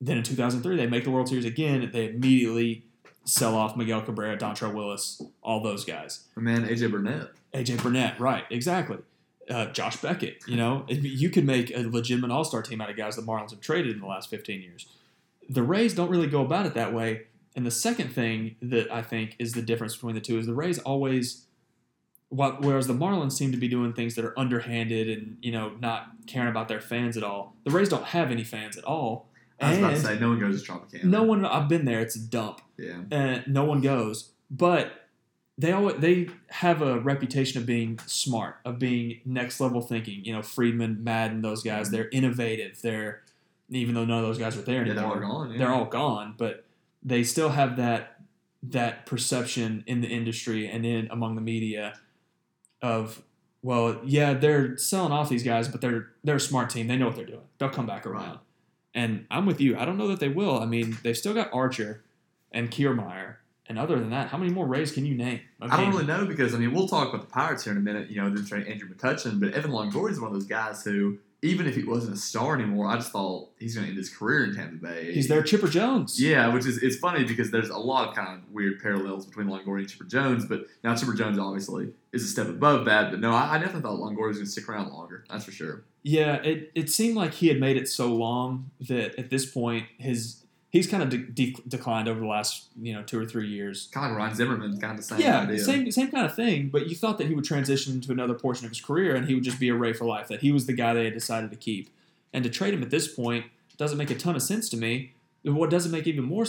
[0.00, 2.84] Then in 2003, they make the World Series again, they immediately
[3.24, 6.24] sell off Miguel Cabrera, Dontrelle Willis, all those guys.
[6.36, 7.30] Man AJ Burnett.
[7.52, 8.44] AJ Burnett, right?
[8.50, 8.98] Exactly.
[9.50, 10.42] Uh, Josh Beckett.
[10.46, 13.50] You know, you could make a legitimate All Star team out of guys the Marlins
[13.50, 14.86] have traded in the last 15 years.
[15.48, 17.26] The Rays don't really go about it that way.
[17.54, 20.54] And the second thing that I think is the difference between the two is the
[20.54, 21.46] Rays always,
[22.28, 26.08] whereas the Marlins seem to be doing things that are underhanded and you know not
[26.26, 27.54] caring about their fans at all.
[27.64, 29.28] The Rays don't have any fans at all.
[29.60, 31.04] I was about to say no one goes to Tropicana.
[31.04, 31.44] no one.
[31.44, 32.00] I've been there.
[32.00, 33.00] It's a dump Yeah.
[33.10, 34.30] and no one goes.
[34.50, 34.92] But
[35.58, 40.24] they always they have a reputation of being smart, of being next level thinking.
[40.24, 41.86] You know, Friedman, Maddon, those guys.
[41.86, 41.96] Mm-hmm.
[41.96, 42.82] They're innovative.
[42.82, 43.22] They're
[43.70, 45.24] even though none of those guys are there Yeah, they're anymore.
[45.24, 45.52] all gone.
[45.52, 45.58] Yeah.
[45.58, 46.64] They're all gone, but
[47.02, 48.20] they still have that
[48.62, 51.98] that perception in the industry and in among the media
[52.82, 53.22] of
[53.62, 56.86] well, yeah, they're selling off these guys, but they're they're a smart team.
[56.86, 57.40] They know what they're doing.
[57.58, 58.38] They'll come back around.
[58.96, 59.76] And I'm with you.
[59.78, 60.58] I don't know that they will.
[60.58, 62.02] I mean, they've still got Archer
[62.50, 63.36] and Kiermaier.
[63.68, 65.40] And other than that, how many more Rays can you name?
[65.60, 67.82] I don't really know because I mean we'll talk about the Pirates here in a
[67.82, 68.08] minute.
[68.10, 71.18] You know, they're trading Andrew McCutchen, but Evan Longoria is one of those guys who,
[71.42, 74.08] even if he wasn't a star anymore, I just thought he's going to end his
[74.08, 75.12] career in Tampa Bay.
[75.12, 76.20] He's their Chipper Jones.
[76.20, 79.48] Yeah, which is it's funny because there's a lot of kind of weird parallels between
[79.48, 83.10] Longoria and Chipper Jones, but now Chipper Jones obviously is a step above that.
[83.10, 85.24] But no, I, I definitely thought Longoria was going to stick around longer.
[85.28, 85.82] That's for sure.
[86.08, 89.86] Yeah, it, it seemed like he had made it so long that at this point
[89.98, 93.48] his he's kind of de- de- declined over the last you know two or three
[93.48, 93.88] years.
[93.90, 95.58] Kind of Ryan Zimmerman, kind of the same yeah, idea.
[95.58, 96.68] same same kind of thing.
[96.68, 99.34] But you thought that he would transition into another portion of his career and he
[99.34, 100.28] would just be a Ray for life.
[100.28, 101.90] That he was the guy they had decided to keep,
[102.32, 105.12] and to trade him at this point doesn't make a ton of sense to me.
[105.54, 106.44] What doesn't make even more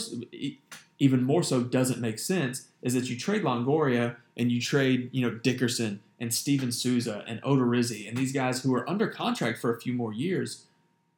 [0.98, 5.22] even more so doesn't make sense is that you trade Longoria and you trade you
[5.22, 9.72] know Dickerson and Steven Souza and Odorizzi and these guys who are under contract for
[9.74, 10.64] a few more years,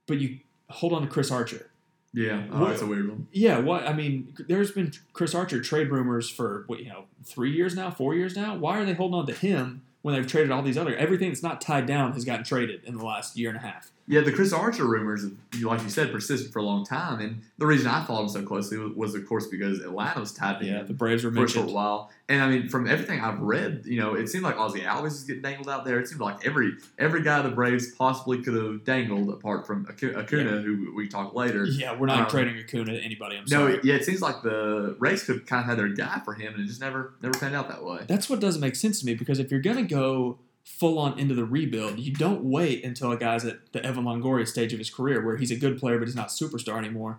[0.06, 1.70] but you hold on to Chris Archer.
[2.12, 3.28] Yeah, oh, What- that's a weird one.
[3.32, 7.52] Yeah, what I mean, there's been Chris Archer trade rumors for what you know three
[7.52, 8.56] years now, four years now.
[8.56, 11.42] Why are they holding on to him when they've traded all these other everything that's
[11.42, 13.90] not tied down has gotten traded in the last year and a half?
[14.10, 15.24] Yeah, the Chris Archer rumors,
[15.62, 18.42] like you said, persisted for a long time, and the reason I followed him so
[18.42, 21.44] closely was, was of course, because Atlanta was tapping Yeah, him the Braves were for
[21.44, 22.10] a short while.
[22.28, 25.24] And I mean, from everything I've read, you know, it seemed like Ozzie Albies was
[25.24, 26.00] getting dangled out there.
[26.00, 30.16] It seemed like every every guy the Braves possibly could have dangled, apart from Acu-
[30.16, 31.64] Acuna, who we talk later.
[31.64, 33.36] Yeah, we're not Um, trading Acuna to anybody.
[33.36, 33.80] I'm No, sorry.
[33.84, 36.64] yeah, it seems like the Rays could kind of had their guy for him, and
[36.64, 38.00] it just never never panned out that way.
[38.08, 40.38] That's what doesn't make sense to me because if you're gonna go
[40.78, 44.46] full on into the rebuild, you don't wait until a guy's at the Evan Longoria
[44.46, 47.18] stage of his career where he's a good player but he's not superstar anymore.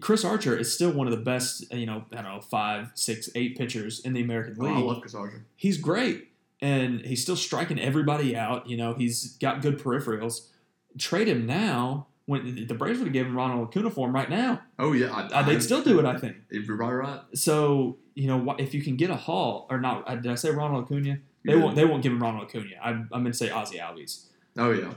[0.00, 3.28] Chris Archer is still one of the best, you know, I don't know, five, six,
[3.34, 4.76] eight pitchers in the American Oh, League.
[4.76, 5.44] I love Chris Archer.
[5.56, 6.28] he's great
[6.60, 8.68] and he's still striking everybody out.
[8.68, 10.46] You know, he's got good peripherals.
[10.98, 14.62] Trade him now when the Braves would have given Ronald Acuna for him right now.
[14.78, 16.36] Oh yeah, I, Uh, they'd still do it, I think.
[16.50, 17.20] You're probably right.
[17.34, 20.84] So you know, if you can get a haul or not, did I say Ronald
[20.84, 21.18] Acuna?
[21.44, 21.76] They won't.
[21.76, 22.66] They won't give him Ronald Acuna.
[22.82, 24.26] I, I'm going to say Ozzie Albies.
[24.56, 24.92] Oh yeah.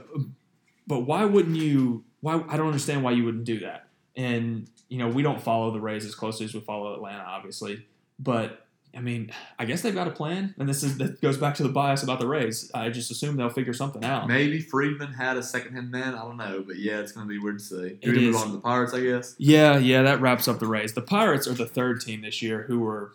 [0.86, 2.04] But why wouldn't you?
[2.20, 3.88] Why I don't understand why you wouldn't do that.
[4.16, 7.86] And you know, we don't follow the Rays as closely as we follow Atlanta, obviously.
[8.18, 11.54] But I mean, I guess they've got a plan, and this is that goes back
[11.56, 12.70] to the bias about the Rays.
[12.74, 14.26] I just assume they'll figure something out.
[14.26, 16.14] Maybe Friedman had a second hand man.
[16.14, 17.98] I don't know, but yeah, it's going to be weird to see.
[18.00, 18.94] Do we move on to the Pirates?
[18.94, 19.34] I guess.
[19.38, 20.94] Yeah, yeah, that wraps up the Rays.
[20.94, 23.12] The Pirates are the third team this year who were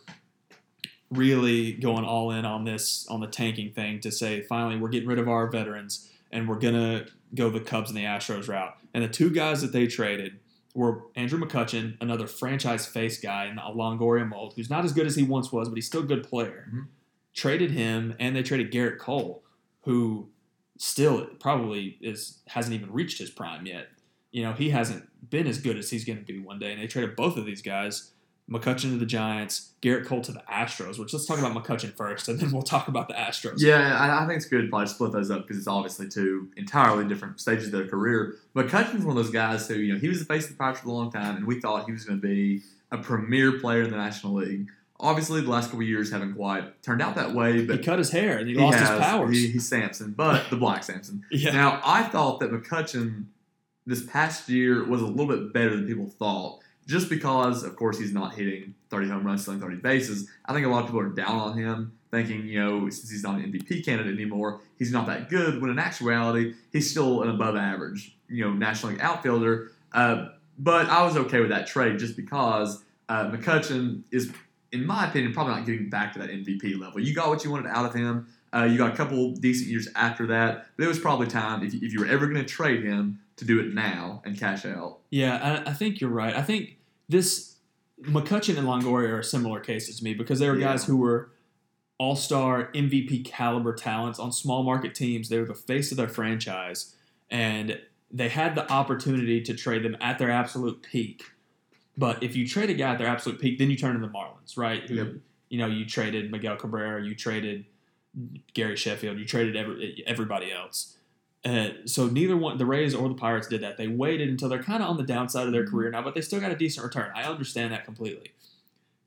[1.14, 5.08] really going all in on this on the tanking thing to say finally we're getting
[5.08, 8.76] rid of our veterans and we're gonna go the Cubs and the Astros route.
[8.94, 10.40] And the two guys that they traded
[10.76, 15.06] were Andrew McCutchen, another franchise face guy in the Longoria mold, who's not as good
[15.06, 16.70] as he once was, but he's still a good player.
[16.74, 16.88] Mhm.
[17.34, 19.44] Traded him, and they traded Gerrit Cole,
[19.82, 20.30] who
[20.78, 23.90] still probably is hasn't even reached his prime yet.
[24.32, 26.72] You know, he hasn't been as good as he's going to be one day.
[26.72, 28.12] And they traded both of these guys,
[28.50, 31.00] McCutchen to the Giants, Gerrit Cole to the Astros.
[31.00, 33.56] Which let's talk about McCutchen first, and then we'll talk about the Astros.
[33.60, 36.50] Yeah, I, I think it's good to probably split those up because it's obviously two
[36.58, 38.36] entirely different stages of their career.
[38.54, 40.58] But Cutchin's one of those guys who, you know, he was the face of the
[40.58, 43.60] Pirates for a long time, and we thought he was going to be a premier
[43.60, 44.68] player in the National League.
[45.00, 47.98] Obviously, the last couple of years haven't quite turned out that way, But He cut
[47.98, 49.36] his hair and he, lost has, his powers.
[49.36, 51.24] He, he's Samson, but the Black Samson.
[51.32, 51.52] yeah.
[51.52, 53.26] Now, I thought that McCutchen
[53.86, 57.98] this past year was a little bit better than people thought, just because, of course,
[57.98, 60.30] he's not hitting 30 home runs, stealing 30 bases.
[60.46, 63.24] I think a lot of people are down on him, thinking, you know, since he's
[63.24, 67.30] not an MVP candidate anymore, he's not that good, when in actuality, he's still an
[67.30, 69.72] above average, you know, National League outfielder.
[69.94, 74.32] Uh, but I was okay with that trade just because uh, McCutchen is,
[74.72, 77.00] in my opinion, probably not getting back to that MVP level.
[77.00, 78.28] You got what you wanted out of him.
[78.54, 81.74] Uh, you got a couple decent years after that, but it was probably time if
[81.74, 85.00] if you were ever going to trade him to do it now and cash out.
[85.10, 86.36] Yeah, I, I think you're right.
[86.36, 86.78] I think
[87.10, 87.56] this
[88.02, 90.68] McCutchen and Longoria are similar cases to me because they were Yeah.
[90.72, 91.30] guys who were
[91.98, 95.30] all star MVP caliber talents on small market teams.
[95.30, 96.96] They were the face of their franchise,
[97.30, 97.80] and
[98.12, 101.24] they had the opportunity to trade them at their absolute peak.
[101.98, 104.12] But if you trade a guy at their absolute peak, then you turn to the
[104.12, 104.88] Marlins, right?
[104.90, 105.08] Who, Yep.
[105.50, 107.66] You know, you traded Miguel Cabrera, you traded
[108.56, 110.98] Gary Sheffield, you traded every, everybody else.
[111.46, 113.78] Uh, so neither one, the Rays or the Pirates, did that.
[113.78, 116.22] They waited until they're kind of on the downside of their career now, but they
[116.22, 117.12] still got a decent return.
[117.14, 118.32] I understand that completely.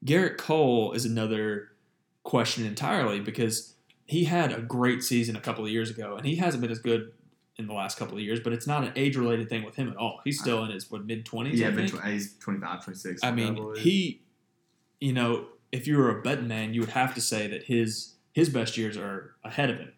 [0.04, 1.72] Gerrit Cole is another
[2.24, 6.36] question entirely because he had a great season a couple of years ago, and he
[6.36, 7.12] hasn't been as good
[7.56, 8.38] in the last couple of years.
[8.40, 10.20] But it's not an age-related thing with him at all.
[10.22, 11.58] He's still in his what mid twenties.
[11.58, 12.04] Yeah, I mid- think.
[12.04, 13.24] he's 25, 26.
[13.24, 14.20] I mean, he,
[15.00, 18.14] you know, if you were a betting man, you would have to say that his
[18.32, 19.92] his best years are ahead of him.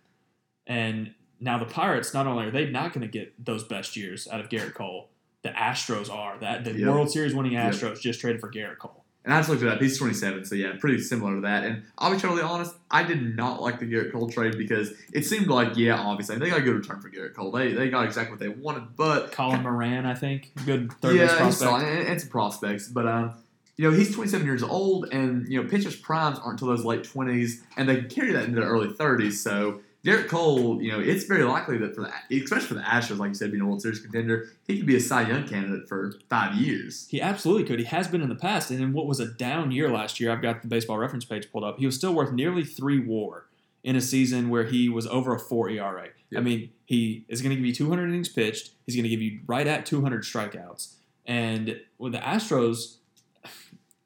[0.67, 4.27] And now the Pirates, not only are they not going to get those best years
[4.29, 5.09] out of Gerrit Cole,
[5.43, 6.39] the Astros are.
[6.39, 6.89] That the Yep.
[6.89, 7.75] World Series winning Yep.
[7.75, 9.05] Astros just traded for Gerrit Cole.
[9.25, 9.79] And I just looked it up.
[9.81, 11.63] He's 27, so yeah, pretty similar to that.
[11.65, 15.27] And I'll be totally honest, I did not like the Gerrit Cole trade because it
[15.27, 17.51] seemed like, yeah, obviously, they got a good return for Gerrit Cole.
[17.51, 21.27] They, they got exactly what they wanted, but Colin Moran, I think, good third yeah,
[21.27, 21.59] base prospect.
[21.59, 22.89] solid, and, and some prospects.
[22.89, 23.35] But um,
[23.77, 27.03] you know, he's 27 years old, and you know, pitchers' primes aren't until those late
[27.03, 29.35] 20s, and they can carry that into their early 30s.
[29.35, 33.19] So Gerrit Cole, you know, it's very likely that for the, especially for the Astros,
[33.19, 35.89] like you said, being a World Series contender, he could be a Cy Young candidate
[35.89, 37.09] for five years.
[37.11, 37.81] He absolutely could.
[37.81, 40.31] He has been in the past, and in what was a down year last year,
[40.31, 41.79] I've got the baseball reference page pulled up.
[41.79, 43.47] He was still worth nearly three WAR
[43.83, 46.09] in a season where he was over a four ERA.
[46.37, 48.71] I mean, he is going to give you 200 innings pitched.
[48.87, 50.95] He's going to give you right at 200 strikeouts.
[51.27, 52.97] And with the Astros,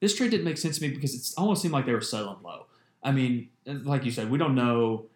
[0.00, 2.38] this trade didn't make sense to me because it almost seemed like they were settling
[2.42, 2.66] low.
[3.02, 5.07] I mean, like you said, we don't know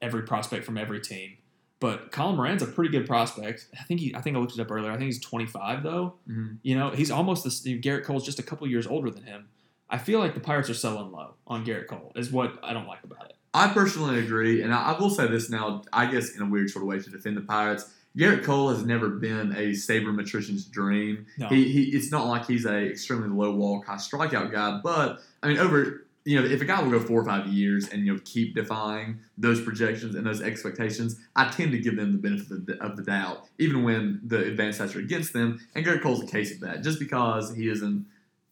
[0.00, 1.38] every prospect from every team.
[1.80, 3.66] But Colin Moran's a pretty good prospect.
[3.78, 4.14] I think he.
[4.14, 4.90] I think I looked it up earlier.
[4.90, 6.14] I think he's 25 though.
[6.30, 6.58] Mhm.
[6.62, 9.48] You know, he's almost the Gerrit Cole's just a couple years older than him.
[9.90, 12.12] I feel like the Pirates are selling low on Gerrit Cole.
[12.16, 13.36] Is what I don't like about it.
[13.52, 16.70] I personally agree, and I, I will say this now, I guess in a weird
[16.70, 17.92] sort of way to defend the Pirates.
[18.16, 21.26] Gerrit Cole has never been a sabermetrician's dream.
[21.36, 21.48] No.
[21.48, 25.48] He, he it's not like he's a extremely low walk, high strikeout guy, but I
[25.48, 28.14] mean over you know, if a guy will go four or five years and you
[28.14, 32.50] know keep defying those projections and those expectations, I tend to give them the benefit
[32.50, 35.60] of the, of the doubt, even when the advanced stats are against them.
[35.74, 36.82] And Gerrit Cole's a case of that.
[36.82, 38.06] Just because he isn't,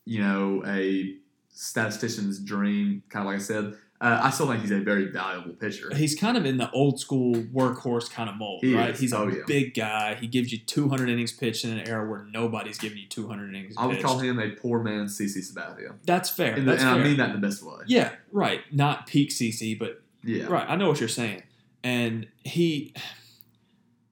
[0.04, 1.16] you know, a
[1.50, 5.52] statistician's dream, kind of like I said, uh, I still think he's a very valuable
[5.54, 5.94] pitcher.
[5.94, 8.90] He's kind of in the old school workhorse kind of mold, He right?
[8.90, 8.98] is.
[8.98, 9.42] He's a Oh, yeah.
[9.46, 10.16] big guy.
[10.16, 13.74] He gives you 200 innings pitched in an era where nobody's giving you 200 innings
[13.78, 14.04] I would pitched.
[14.06, 16.54] call him a poor man's CC Sabathia, That's fair.
[16.54, 17.76] and, the- That's and I mean that in the best way.
[17.86, 18.60] yeah, right.
[18.72, 21.44] Not peak CC, but Yeah, Right, I know what you're saying.
[21.84, 22.92] And he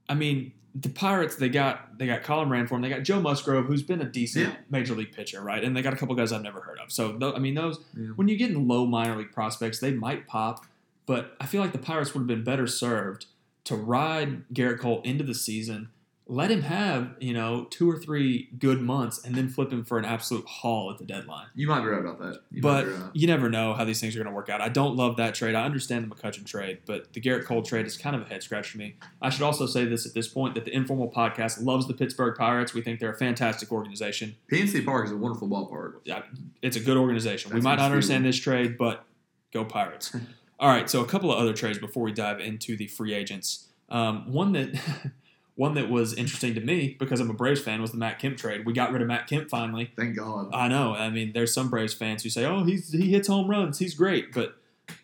[0.09, 2.81] I mean, the Pirates they got they got Colin him.
[2.83, 4.57] They got Joe Musgrove, who's been a decent Yeah.
[4.71, 5.63] major league pitcher, right?
[5.63, 6.93] And they got a couple guys I've never heard of.
[6.93, 8.09] So tho- I mean, those Yeah.
[8.17, 10.65] when you get in low minor league prospects, they might pop.
[11.07, 13.27] But I feel like the Pirates would have been better served
[13.65, 15.89] to ride Gerrit Cole into the season,
[16.31, 19.99] let him have you know two or three good months, and then flip him for
[19.99, 21.49] an absolute haul at the deadline.
[21.57, 22.41] You might be right about that.
[22.53, 23.11] You But right.
[23.15, 24.61] you never know how these things are going to work out.
[24.61, 25.57] I don't love that trade.
[25.57, 28.45] I understand the McCutchen trade, but the Gerrit Cole trade is kind of a head
[28.45, 28.95] scratch for me.
[29.21, 32.37] I should also say this at this point that the Informal Podcast loves the Pittsburgh
[32.39, 32.73] Pirates.
[32.75, 34.37] We think they're a fantastic organization.
[34.53, 35.95] PNC Park is a wonderful ballpark.
[36.05, 36.23] Yeah,
[36.63, 37.53] It's a good organization.
[37.53, 39.05] we might not understand this trade, but
[39.53, 40.15] go Pirates.
[40.61, 43.67] All right, so a couple of other trades before we dive into the free agents.
[43.89, 44.79] Um, one that
[45.61, 48.39] one that was interesting to me because I'm a Braves fan was the Matt Kemp
[48.39, 48.65] trade.
[48.65, 49.93] We got rid of Matt Kemp finally.
[49.95, 50.49] Thank God.
[50.55, 50.95] I know.
[50.95, 53.79] I mean, there's some Braves fans who say, "Oh, he's he hits home runs.
[53.79, 54.57] He's great." But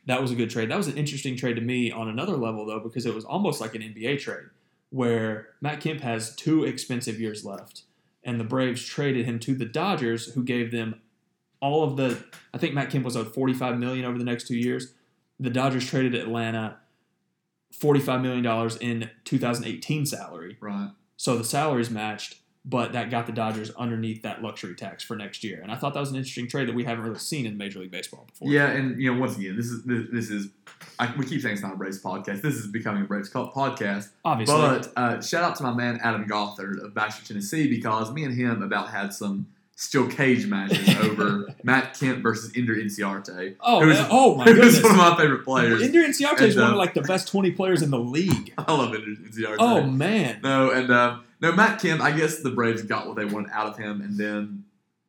[0.06, 0.70] that was a good trade.
[0.70, 3.60] That was an interesting trade to me on another level though, because it was almost
[3.60, 4.46] like an NBA trade
[4.88, 7.82] where Matt Kemp has two expensive years left,
[8.24, 11.02] and the Braves traded him to the Dodgers, who gave them
[11.60, 12.24] all of the.
[12.54, 14.94] I think Matt Kemp was owed 45 million over the next two years.
[15.38, 16.78] The Dodgers traded Atlanta
[17.80, 20.56] 45 million dollars in 2018 salary.
[20.60, 20.90] right.
[21.18, 25.42] So the salaries matched, but that got the Dodgers underneath that luxury tax for next
[25.42, 25.60] year.
[25.62, 27.78] And I thought that was an interesting trade that we haven't really seen in Major
[27.78, 28.48] League Baseball before.
[28.50, 30.48] Yeah, and you know, once again, this is this, this is
[30.98, 32.42] I, we keep saying it's not a Braves podcast.
[32.42, 34.08] This is becoming a Braves podcast.
[34.24, 34.56] Obviously.
[34.56, 38.34] But uh, shout out to my man Adam Gothard of Baxter, Tennessee, because me and
[38.34, 39.46] him about had some
[39.78, 43.56] steel cage matches over Matt Kemp versus Ender Inciarte.
[43.60, 44.08] oh, who's- man.
[44.10, 44.82] oh my goodness.
[44.82, 45.82] one of my favorite players.
[45.82, 48.52] Ender Inciarte is one uh, of like the best 20 players in the league.
[48.58, 49.56] I love Ender Inciarte.
[49.58, 50.40] Oh man.
[50.42, 52.00] No, and um, no, Matt Kemp.
[52.00, 54.64] I guess the Braves got what they wanted out of him, and then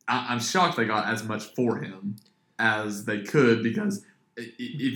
[0.06, 2.16] I, I'm shocked they got as much for him
[2.58, 4.04] as they could because
[4.36, 4.52] if,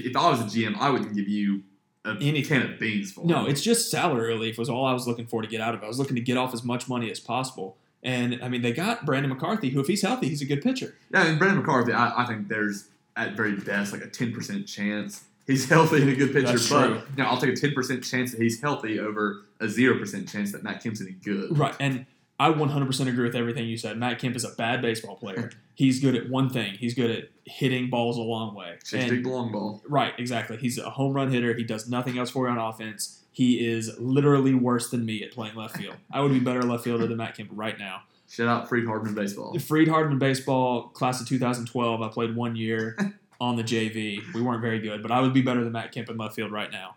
[0.07, 1.63] if I was a GM, I wouldn't give you
[2.05, 3.51] a Any- can of beans for No, him.
[3.51, 5.85] it's just salary relief was all I was looking for to get out of it.
[5.85, 7.77] I was looking to get off as much money as possible.
[8.03, 10.97] And I mean, they got Brandon McCarthy, who, if he's healthy, he's a good pitcher.
[11.13, 11.25] yeah.
[11.25, 15.25] And Brandon McCarthy, I, I think there's at very best like a ten percent chance
[15.47, 16.47] he's healthy and a good pitcher.
[16.49, 17.03] That's but true.
[17.17, 20.53] know, I'll take a ten percent chance that he's healthy over a zero percent chance
[20.53, 21.57] that Matt Kemp's any good.
[21.57, 21.75] Right.
[21.79, 22.07] And
[22.41, 23.99] I 100% agree with everything you said.
[23.99, 25.53] Matt Kemp is a bad baseball player.
[25.75, 26.75] he's good at one thing.
[26.75, 28.79] He's good at hitting balls a long way.
[28.91, 29.81] Big long ball.
[29.89, 30.57] right, exactly.
[30.57, 31.55] He's a home run hitter.
[31.55, 33.22] He does nothing else for you on offense.
[33.33, 35.97] He is literally worse than me at playing left field.
[36.13, 38.03] I would be better left fielder than Matt Kemp right now.
[38.29, 39.59] Shout out Freed-Hardeman baseball.
[39.59, 42.03] Freed-Hardeman baseball, class of 2012.
[42.03, 42.97] I played one year
[43.41, 44.21] on the JV.
[44.35, 46.53] We weren't very good, but I would be better than Matt Kemp in left field
[46.53, 46.95] right now.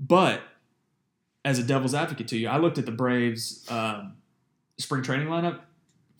[0.00, 0.42] But
[1.44, 4.14] as a devil's advocate to you, I looked at the Braves um,
[4.78, 5.60] spring training lineup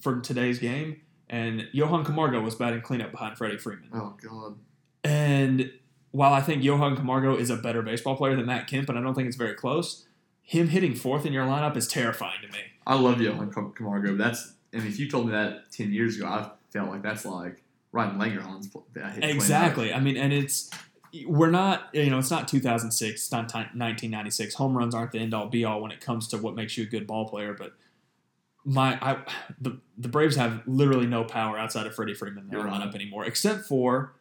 [0.00, 3.88] for today's game, and Johan Camargo was batting cleanup behind Freddie Freeman.
[3.92, 4.56] Oh God.
[5.02, 5.70] And
[6.14, 9.02] while I think Johan Camargo is a better baseball player than Matt Kemp, and I
[9.02, 10.04] don't think it's very close,
[10.42, 12.60] him hitting fourth in your lineup is terrifying to me.
[12.86, 14.14] I love Johan Camargo.
[14.14, 17.64] That's and if you told me that ten years ago, I felt like that's like
[17.90, 18.70] Ryan Langerhans.
[18.70, 19.34] pl- that hit cleanup.
[19.34, 19.92] Exactly.
[19.92, 20.70] I mean, and it's
[21.26, 24.54] we're not you know it's not 2006, it's not 1996.
[24.54, 26.84] Home runs aren't the end all be all when it comes to what makes you
[26.84, 27.54] a good ball player.
[27.54, 27.72] But
[28.64, 29.16] my I
[29.60, 32.80] the the Braves have literally no power outside of Freddie Freeman in their You're right.
[32.80, 34.14] lineup anymore, except for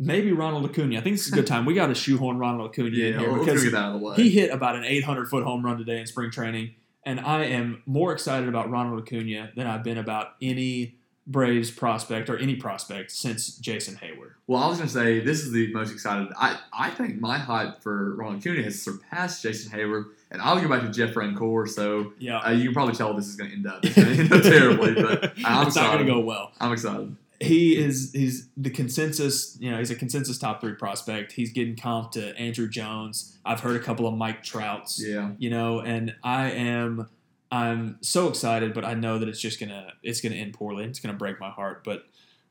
[0.00, 0.98] maybe Ronald Acuna.
[0.98, 1.64] I think this is a good time.
[1.66, 4.00] We got to shoehorn Ronald Acuna Yeah, in here we'll, because get that out of
[4.00, 4.16] the way.
[4.16, 6.74] he hit about an 800 foot home run today in spring training,
[7.04, 10.96] and I am more excited about Ronald Acuna than I've been about any
[11.26, 14.30] Braves prospect or any prospect since Jason Heyward.
[14.48, 16.26] well, I was gonna say this is the most excited.
[16.36, 20.66] I I think my hype for Ronald Acuna has surpassed Jason Heyward, and I'll go
[20.68, 21.68] back to Jeff Francoeur.
[21.68, 23.84] So Yeah, uh, you can probably tell this is gonna end up.
[23.96, 25.98] End up terribly, but I'm it's not going excited.
[25.98, 26.50] to go well.
[26.58, 27.14] I'm excited.
[27.42, 29.56] He is he's the consensus.
[29.60, 31.32] You know, he's a consensus top three prospect.
[31.32, 33.38] He's getting comped to Andruw Jones.
[33.46, 35.02] I've heard a couple of Mike Trouts.
[35.02, 35.30] Yeah.
[35.38, 37.08] you know and i am
[37.50, 41.00] i'm so excited but i know that it's just gonna it's gonna end poorly it's
[41.00, 42.04] gonna break my heart but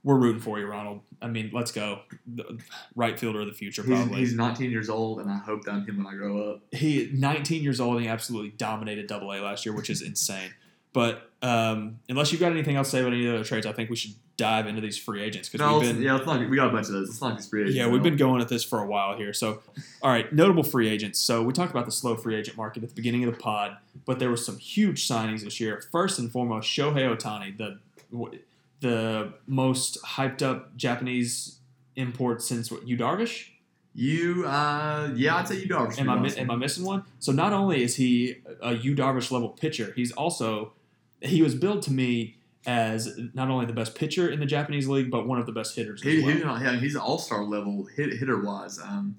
[0.04, 2.60] we're rooting for you ronald i mean let's go The-
[2.96, 5.72] right fielder of the future He's, probably he's 19 years old, and I hope that
[5.72, 6.62] I'm him when I grow up.
[6.74, 10.52] he 19 years old and he absolutely dominated double a last year which is insane
[10.92, 13.72] but um, unless you've got anything else to say about any of other trades i
[13.72, 16.56] think we should dive into these free agents because No, we've been yeah, not, we
[16.56, 17.10] got a bunch of those.
[17.10, 17.76] Let's not get free agents.
[17.76, 19.34] Yeah, we've been going at this for a while here.
[19.34, 19.62] So,
[20.02, 21.20] all right, notable free agents.
[21.20, 23.76] So, we talked about the slow free agent market at the beginning of the pod,
[24.06, 25.84] but there were some huge signings this year.
[25.92, 27.80] First and foremost, Shohei Ohtani, the
[28.80, 31.58] the most hyped up Japanese
[31.98, 33.50] import since what, Yu Darvish.
[33.94, 36.00] You, uh, yeah, I'd say Yu Darvish.
[36.00, 36.40] Am I awesome.
[36.40, 37.04] am I missing one?
[37.20, 40.72] So not only is he a Yu Darvish level pitcher, he's also
[41.22, 45.10] he was billed to me as not only the best pitcher in the Japanese league,
[45.10, 46.02] but one of the best hitters.
[46.04, 46.34] He, as well.
[46.36, 48.80] he's, not, he's an all star level hit, hitter wise.
[48.80, 49.16] Um,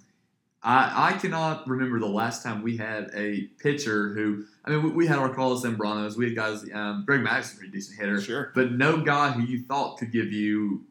[0.63, 4.91] I, I cannot remember the last time we had a pitcher who, I mean, we,
[4.91, 8.21] we had our Carlos Zambranos, we had guys, um, Greg Maddux's a pretty decent hitter,
[8.21, 8.53] Sure.
[8.55, 10.85] but no guy who you thought could give you.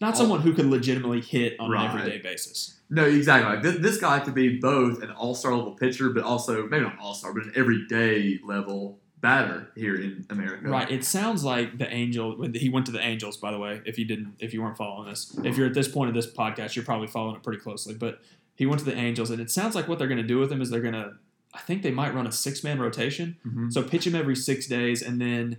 [0.00, 0.18] Not Oh.
[0.18, 1.88] someone who could legitimately hit on Right.
[1.88, 2.80] an everyday basis.
[2.90, 3.54] No, exactly.
[3.54, 6.82] Like this, this guy could be both an all star level pitcher, but also maybe
[6.84, 10.68] not all star, but an everyday level batter here in America.
[10.68, 10.90] Right.
[10.90, 12.36] It sounds like the Angel.
[12.54, 13.80] He went to the Angels, by the way.
[13.84, 16.30] If you didn't, if you weren't following this, if you're at this point of this
[16.32, 17.94] podcast, you're probably following it pretty closely.
[17.94, 18.20] But
[18.54, 20.52] he went to the Angels, and it sounds like what they're going to do with
[20.52, 21.12] him is they're going to.
[21.54, 23.36] I think they might run a six man rotation.
[23.46, 23.72] Mhm.
[23.72, 25.58] So pitch him every six days, and then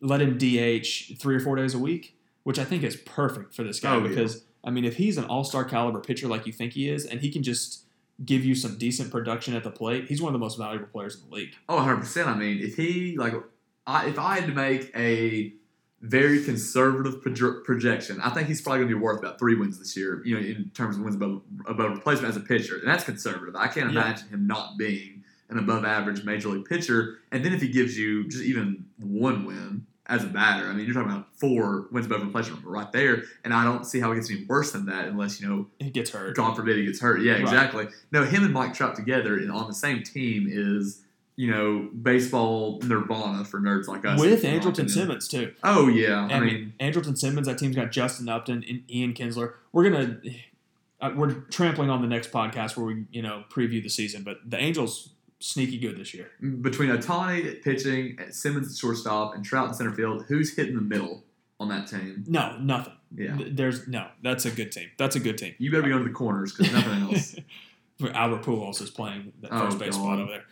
[0.00, 3.64] let him DH three or four days a week, which I think is perfect for
[3.64, 4.08] this guy Oh, yeah.
[4.08, 7.04] because I mean, if he's an all star caliber pitcher like you think he is,
[7.04, 7.84] and he can just
[8.24, 11.16] give you some decent production at the plate, he's one of the most valuable players
[11.22, 11.54] in the league.
[11.68, 12.28] Oh, 100 percent.
[12.28, 13.34] I mean, if he like,
[13.86, 15.52] I, if I had to make a
[16.00, 19.78] very conservative proje- projection, I think he's probably going to be worth about three wins
[19.78, 20.22] this year.
[20.24, 23.56] You know, in terms of wins above, above replacement as a pitcher, and that's conservative.
[23.56, 24.02] I can't Yeah.
[24.02, 27.18] imagine him not being an above average major league pitcher.
[27.32, 30.86] And then if he gives you just even one win as a batter, I mean,
[30.86, 33.24] you're talking about four wins above replacement right there.
[33.44, 35.90] And I don't see how it gets any worse than that unless you know He
[35.90, 36.34] gets hurt.
[36.36, 37.20] God forbid he gets hurt.
[37.20, 37.42] Yeah, Right.
[37.42, 37.88] exactly.
[38.10, 41.02] No, him and Mike Trout together and on the same team is
[41.36, 44.18] you know, baseball nirvana for nerds like us.
[44.18, 44.90] with Andrelton.
[44.90, 45.52] Simmons too.
[45.62, 47.46] Oh yeah, I I mean, mean, Andrelton Simmons.
[47.46, 49.52] That team's got Justin Upton and Ian Kinsler.
[49.72, 50.18] We're gonna
[51.00, 54.38] uh, we're trampling on the next podcast where we you know preview the season, but
[54.44, 56.30] the Angels sneaky good this year.
[56.60, 61.24] between Ohtani pitching, Simmons at shortstop, and Trout in center field, who's hitting the middle
[61.60, 62.24] on that team?
[62.26, 62.94] No, nothing.
[63.14, 64.08] Yeah, There's no.
[64.22, 64.90] That's a good team.
[64.98, 65.54] That's a good team.
[65.58, 67.36] you better be to the corners because nothing else.
[68.14, 70.44] Albert Pujols is playing the Oh, first base spot over there.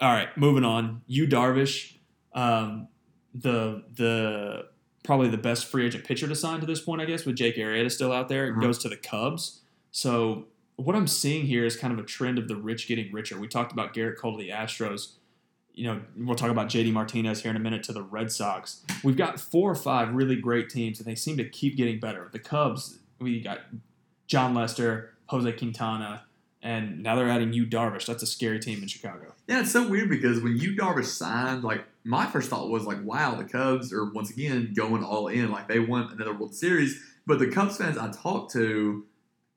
[0.00, 1.02] All right, moving on.
[1.06, 1.96] Yu Darvish,
[2.32, 2.88] um,
[3.34, 4.66] the the
[5.04, 7.56] probably the best free agent pitcher to sign to this point, I guess, with Jake
[7.56, 8.60] Arrieta still out there, Uh-huh.
[8.60, 9.60] goes to the Cubs.
[9.90, 10.46] So
[10.78, 13.38] what I'm seeing here is kind of a trend of the rich getting richer.
[13.38, 15.14] We talked about Gerrit Cole to the Astros.
[15.74, 18.84] You know, we'll talk about JD Martinez here in a minute to the Red Sox.
[19.02, 22.28] We've got four or five really great teams, and they seem to keep getting better.
[22.32, 23.58] The Cubs, we got
[24.28, 26.22] Jon Lester, Jose Quintana,
[26.62, 28.06] and now they're adding Yu Darvish.
[28.06, 29.34] That's a scary team in Chicago.
[29.48, 33.02] Yeah, it's so weird because when Yu Darvish signed, like my first thought was like,
[33.02, 37.02] wow, the Cubs are once again going all in, like they want another World Series.
[37.26, 39.04] But the Cubs fans I talked to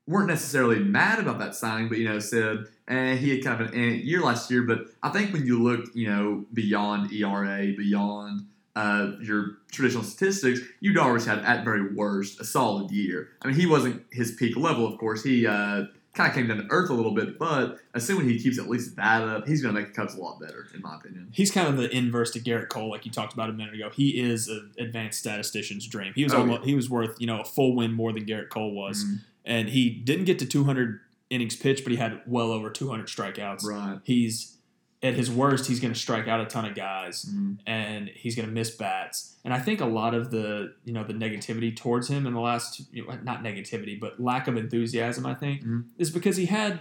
[0.06, 3.68] weren't necessarily mad about that signing, but you know said, eh, he had kind of
[3.72, 4.62] an eh year last year.
[4.62, 10.60] But I think when you look, you know, beyond ERA, beyond uh, your traditional statistics,
[10.80, 13.28] Yu Darvish had at very worst a solid year.
[13.42, 15.22] I mean, he wasn't his peak level, of course.
[15.22, 15.84] He uh,
[16.14, 18.96] kind of came down to earth a little bit, but assuming he keeps at least
[18.96, 21.28] that up, he's going to make the Cubs a lot better, in my opinion.
[21.32, 23.90] He's kind of the inverse to Gerrit Cole, like you talked about a minute ago.
[23.90, 26.12] He is an advanced statistician's dream.
[26.14, 28.48] He was Oh, almost, he was worth you know a full win more than Gerrit
[28.48, 29.20] Cole was, Mhm.
[29.44, 33.64] And he didn't get to 200 innings pitched, but he had well over 200 strikeouts.
[33.64, 33.98] Right.
[34.04, 34.58] He's
[35.02, 37.24] at his worst, he's going to strike out a ton of guys.
[37.24, 37.58] Mhm.
[37.66, 39.36] and he's going to miss bats.
[39.44, 42.40] And I think a lot of the you know the negativity towards him in the
[42.40, 45.84] last you know, not negativity but lack of enthusiasm I think Mhm.
[45.98, 46.80] is because he had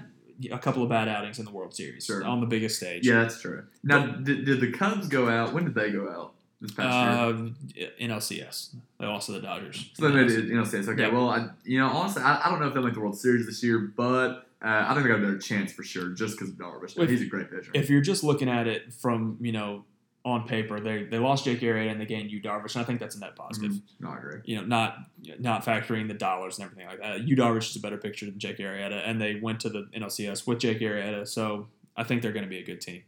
[0.52, 2.24] a couple of bad outings in the World Series Sure.
[2.24, 3.06] on the biggest stage.
[3.08, 3.64] Yeah, that's true.
[3.84, 5.54] Now, did, did the Cubs go out?
[5.54, 7.88] When did they go out this past year?
[7.88, 8.76] Uh, NLCS.
[9.00, 9.90] They lost to the Dodgers.
[9.94, 11.04] So they you know, say it's okay.
[11.04, 11.10] Yeah.
[11.10, 13.46] Well, I, you know, honestly, I, I don't know if they'll make the World Series
[13.46, 16.50] this year, but uh, I think they got a better chance for sure, just because
[16.52, 16.98] of Darvish.
[16.98, 17.72] If- He's a great pitcher.
[17.74, 19.86] If you're just looking at it from you know
[20.24, 23.00] on paper, they they lost Jake Arrieta and they gained Yu Darvish, and I think
[23.00, 23.72] that's a net positive.
[23.72, 23.82] Mhm.
[24.02, 24.42] No, I agree.
[24.46, 24.98] you know, not
[25.40, 27.28] not factoring the dollars and everything like that.
[27.28, 30.46] Yu Darvish is a better picture than Jake Arrieta, and they went to the NLCS
[30.46, 33.02] with Jake Arrieta, so I think they're going to be a good team.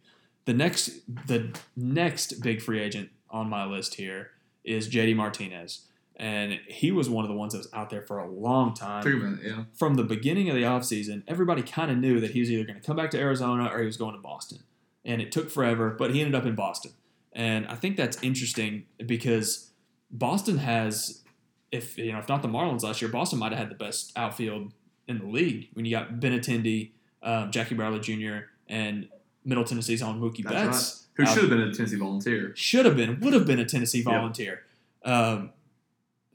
[0.45, 0.89] The next
[1.28, 4.31] the next big free agent on my list here
[4.63, 8.19] is JD Martinez, and he was one of the ones that was out there for
[8.19, 9.03] a long time.
[9.03, 9.63] Minute, yeah.
[9.73, 12.79] From the beginning of the offseason, everybody kind of knew that he was either going
[12.79, 14.59] to come back to Arizona or he was going to Boston.
[15.03, 16.91] And it took forever, but he ended up in Boston.
[17.34, 19.71] And I think that's interesting because
[20.11, 21.23] Boston has,
[21.71, 24.13] if you know, if not the Marlins last year, Boston might have had the best
[24.15, 24.71] outfield
[25.07, 26.91] in the league when you got Benintendi,
[27.23, 29.09] um, Jackie Bradley Jr., and
[29.43, 31.03] Middle Tennessee's own Mookie Betts.
[31.16, 32.53] Who Uh, should have been a Tennessee Volunteer?
[32.55, 34.05] should have been, would have been a Tennessee Yep.
[34.05, 34.64] volunteer.
[35.05, 35.51] Um,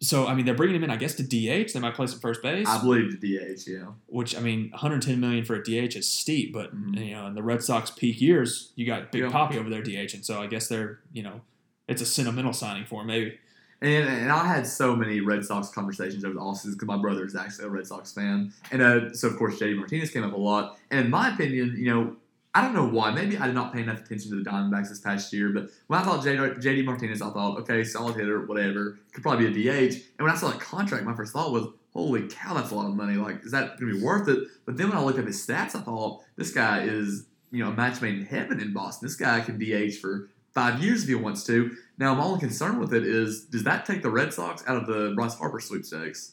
[0.01, 1.73] so I mean, they're bringing him in, I guess, to DH.
[1.73, 3.87] They might play some first base I believe the DH, yeah.
[4.07, 7.07] which I mean, 110 million for a DH is steep, but Mhm.
[7.07, 9.31] you know, in the Red Sox peak years, you got Big Yeah.
[9.31, 11.41] Poppy over there DH, and so I guess they're you know,
[11.89, 13.39] it's a sentimental signing for him, maybe.
[13.81, 17.25] And, and I had so many Red Sox conversations over the offseason because my brother
[17.25, 18.53] is actually a Red Sox fan.
[18.73, 20.79] And uh, so, of course, JD Martinez came up a lot.
[20.91, 22.17] And in my opinion, you know,
[22.59, 23.13] I don't know why.
[23.13, 25.51] Maybe I did not pay enough attention to the Diamondbacks this past year.
[25.51, 28.99] But when I thought JD, Martinez, I thought, okay, solid hitter, whatever.
[29.13, 29.95] Could probably be a DH.
[29.95, 32.89] And when I saw that contract, my first thought was, holy cow, that's a lot
[32.89, 33.15] of money.
[33.15, 34.41] Like, is that going to be worth it?
[34.67, 37.71] But then when I looked at his stats, I thought, this guy is, you know,
[37.71, 39.07] a match made in heaven in Boston.
[39.07, 41.77] This guy can DH for five years if he wants to.
[41.97, 44.89] Now, my only concern with it is, does that take the Red Sox out of
[44.89, 46.33] the Bryce Harper sweepstakes?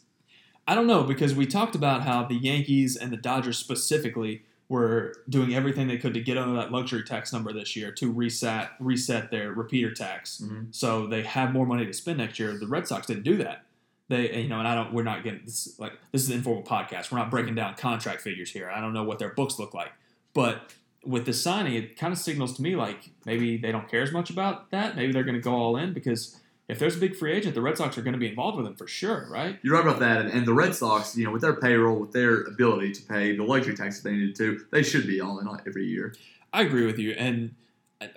[0.67, 5.13] I don't know because we talked about how the Yankees and the Dodgers specifically were
[5.29, 8.71] doing everything they could to get under that luxury tax number this year to reset
[8.79, 10.73] reset their repeater tax, Mhm.
[10.73, 12.57] so they have more money to spend next year.
[12.57, 13.65] The Red Sox didn't do that.
[14.07, 14.93] They, you know, and I don't.
[14.93, 15.77] We're not getting this.
[15.79, 17.11] Like this is an informal podcast.
[17.11, 18.69] We're not breaking down contract figures here.
[18.69, 19.91] I don't know what their books look like,
[20.33, 24.01] but with this signing, it kind of signals to me like maybe they don't care
[24.01, 24.95] as much about that.
[24.95, 27.61] Maybe they're going to go all in because if there's a big free agent, the
[27.61, 29.59] Red Sox are going to be involved with him for sure, right?
[29.61, 30.21] You're right about that.
[30.21, 33.35] And, and the Red Sox, you know, with their payroll, with their ability to pay
[33.35, 36.15] the luxury tax if they needed to, they should be all in on every year.
[36.51, 37.11] I agree with you.
[37.11, 37.53] And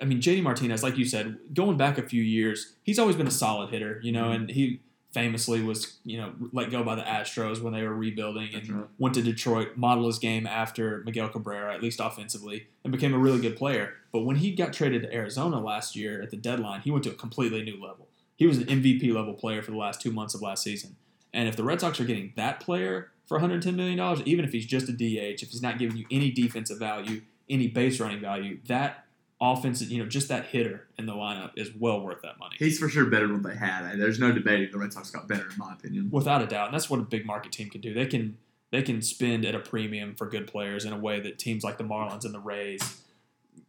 [0.01, 3.27] I mean, JD Martinez, like you said, going back a few years, he's always been
[3.27, 4.35] a solid hitter, you know, Mhm.
[4.35, 4.81] and he
[5.11, 8.85] famously was, you know, let go by the Astros when they were rebuilding and right.
[8.99, 13.17] went to Detroit, modeled his game after Miguel Cabrera, at least offensively, and became a
[13.17, 13.95] really good player.
[14.11, 17.11] But when he got traded to Arizona last year at the deadline, he went to
[17.11, 18.08] a completely new level.
[18.39, 20.95] He was an MVP level player for the last two months of last season.
[21.33, 24.65] And if the Red Sox are getting that player for $110 million, even if he's
[24.65, 28.59] just a DH, if he's not giving you any defensive value, any base running value,
[28.67, 29.03] that
[29.41, 32.55] offense, you know, just that hitter in the lineup is well worth that money.
[32.57, 33.99] He's for sure better than what they had.
[33.99, 36.09] There's no debating the Red Sox got better, in my opinion.
[36.09, 36.67] Without a doubt.
[36.67, 37.93] And that's what a big market team can do.
[37.93, 38.37] They can
[38.71, 41.77] they can spend at a premium for good players in a way that teams like
[41.77, 43.01] the Marlins and the Rays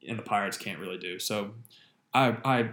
[0.07, 1.18] and the Pirates can't really do.
[1.18, 1.55] So
[2.14, 2.71] I I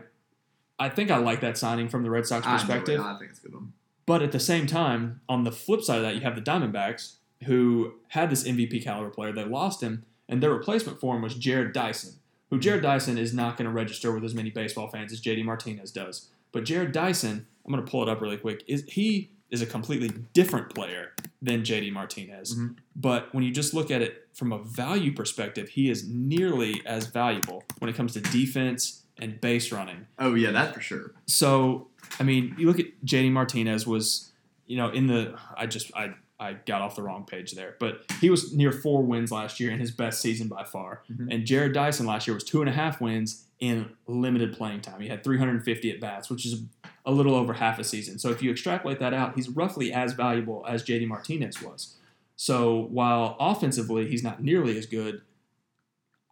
[0.79, 2.99] I think I like that signing from the Red Sox I perspective.
[3.01, 3.73] I think it's good one.
[4.05, 7.15] But at the same time, on the flip side of that, you have the Diamondbacks
[7.43, 9.33] who had this MVP caliber player.
[9.33, 12.13] They lost him, and their replacement for him was Jarrod Dyson,
[12.49, 15.43] who Jarrod Dyson is not going to register with as many baseball fans as JD
[15.43, 16.29] Martinez does.
[16.51, 19.65] But Jarrod Dyson, I'm going to pull it up really quick, is he is a
[19.65, 22.55] completely different player than JD Martinez.
[22.55, 22.75] Mhm.
[22.95, 27.07] But when you just look at it from a value perspective, he is nearly as
[27.07, 30.07] valuable when it comes to defense and base running.
[30.19, 31.13] Oh yeah, that for sure.
[31.25, 31.87] So,
[32.19, 34.31] I mean, you look at JD Martinez was,
[34.65, 38.01] you know, in the I just I I got off the wrong page there, but
[38.21, 41.01] he was near four wins last year in his best season by far.
[41.11, 41.33] Mhm.
[41.33, 45.01] And Jarrod Dyson last year was two and a half wins in limited playing time.
[45.01, 46.61] He had 350 at bats, which is
[47.07, 48.19] a little over half a season.
[48.19, 51.95] So if you extrapolate that out, he's roughly as valuable as JD Martinez was.
[52.35, 55.21] So while offensively he's not nearly as good,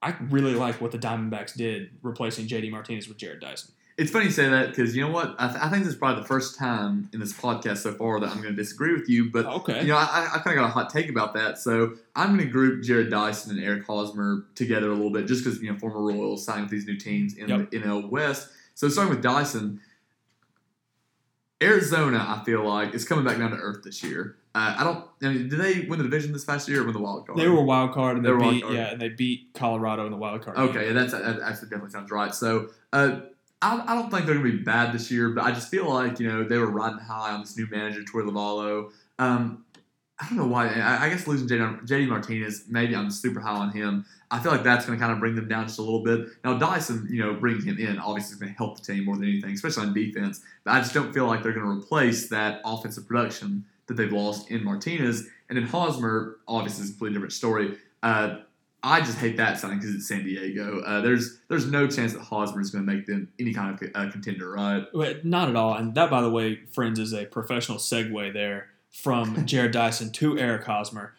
[0.06, 3.72] I really like what the Diamondbacks did replacing JD Martinez with Jarrod Dyson.
[3.97, 5.36] It's funny you say that because you know what?
[5.39, 8.20] I, th- I think this is probably the first time in this podcast so far
[8.20, 9.32] that I'm going to disagree with you.
[9.32, 9.82] But Okay.
[9.84, 11.58] you know, I, I kind of got a hot take about that.
[11.60, 15.45] So I'm going to group Jarrod Dyson and Eric Hosmer together a little bit, just
[15.45, 17.72] because you know former Royals signed with these new teams in Yep.
[17.72, 18.49] the NL West.
[18.74, 19.80] So starting with Dyson,
[21.66, 24.38] Arizona, I feel like is coming back down to earth this year.
[24.53, 25.05] Uh, I don't.
[25.22, 27.38] I mean, did they win the division this past year or win the wild card?
[27.38, 28.74] They were wild card and they, They beat card.
[28.76, 30.57] yeah, and they beat Colorado in the wild card.
[30.57, 32.34] Okay, yeah, that's that actually definitely sounds right.
[32.34, 33.20] So, uh,
[33.61, 35.89] I, I don't think they're going to be bad this year, but I just feel
[35.91, 38.91] like you know they were riding high on this new manager, Torey Lovullo.
[39.20, 39.64] Um,
[40.18, 40.70] I don't know why.
[40.70, 44.05] I, I guess losing JD, Martinez, maybe I'm super high on him.
[44.32, 46.30] I feel like that's going to kind of bring them down just a little bit.
[46.43, 49.16] Now Dyson, you know, bringing him in obviously is going to help the team more
[49.16, 50.41] than anything, especially on defense.
[50.63, 54.11] But I just don't feel like they're going to replace that offensive production that they've
[54.11, 55.28] lost in Martinez.
[55.49, 57.78] And then Hosmer, obviously, is a completely different story.
[58.01, 58.38] Uh,
[58.82, 60.80] I just hate that signing because it's San Diego.
[60.82, 63.89] Uh, there's there's no chance that Hosmer is going to make them any kind of
[63.95, 64.86] uh, contender, right?
[65.26, 65.74] Not at all.
[65.74, 70.38] And that, by the way, friends, is a professional segue there from Jarrod Dyson to
[70.39, 71.14] Eric Hosmer.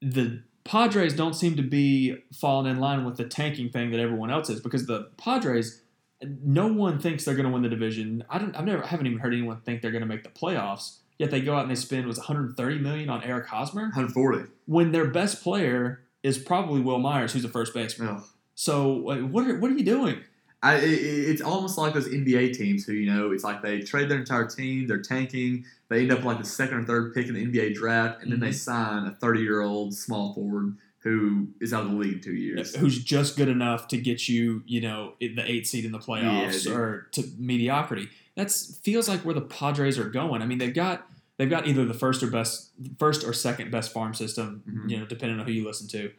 [0.00, 4.30] The Padres don't seem to be falling in line with the tanking thing that everyone
[4.30, 5.82] else is because the Padres,
[6.22, 8.24] no one thinks they're going to win the division.
[8.30, 8.56] I don't.
[8.56, 10.98] I've never I haven't even heard anyone think they're going to make the playoffs.
[11.18, 14.50] Yet they go out and they spend was 130 million on Eric Hosmer 140.
[14.66, 18.08] when their best player is probably Wil Myers, who's a first baseman.
[18.08, 18.24] Ugh.
[18.54, 20.22] So what are, what are you doing?
[20.62, 24.08] I, it, it's almost like those NBA teams who, you know, it's like they trade
[24.08, 27.34] their entire team, they're tanking, they end up like the second or third pick in
[27.34, 28.54] the NBA draft, and then they Mhm.
[28.54, 32.34] sign a 30 year old small forward who is out of the league in two
[32.34, 32.76] years.
[32.76, 36.62] who's just good enough to get you, you know, the eight seed in the playoffs
[36.62, 36.72] dude.
[36.72, 38.08] or to mediocrity.
[38.36, 40.42] That feels like where the Padres are going.
[40.42, 41.08] I mean, they've got
[41.38, 44.90] they've got either the first or best, first or second best farm system, Mhm.
[44.90, 46.12] you know, depending on who you listen to.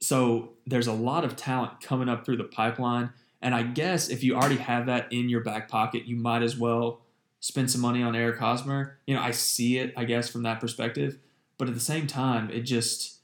[0.00, 3.10] So there's a lot of talent coming up through the pipeline,
[3.42, 6.56] and I guess if you already have that in your back pocket, you might as
[6.56, 7.00] well
[7.40, 8.98] spend some money on Eric Hosmer.
[9.06, 11.18] You know, I see it, I guess, from that perspective,
[11.58, 13.18] but at the same time, it just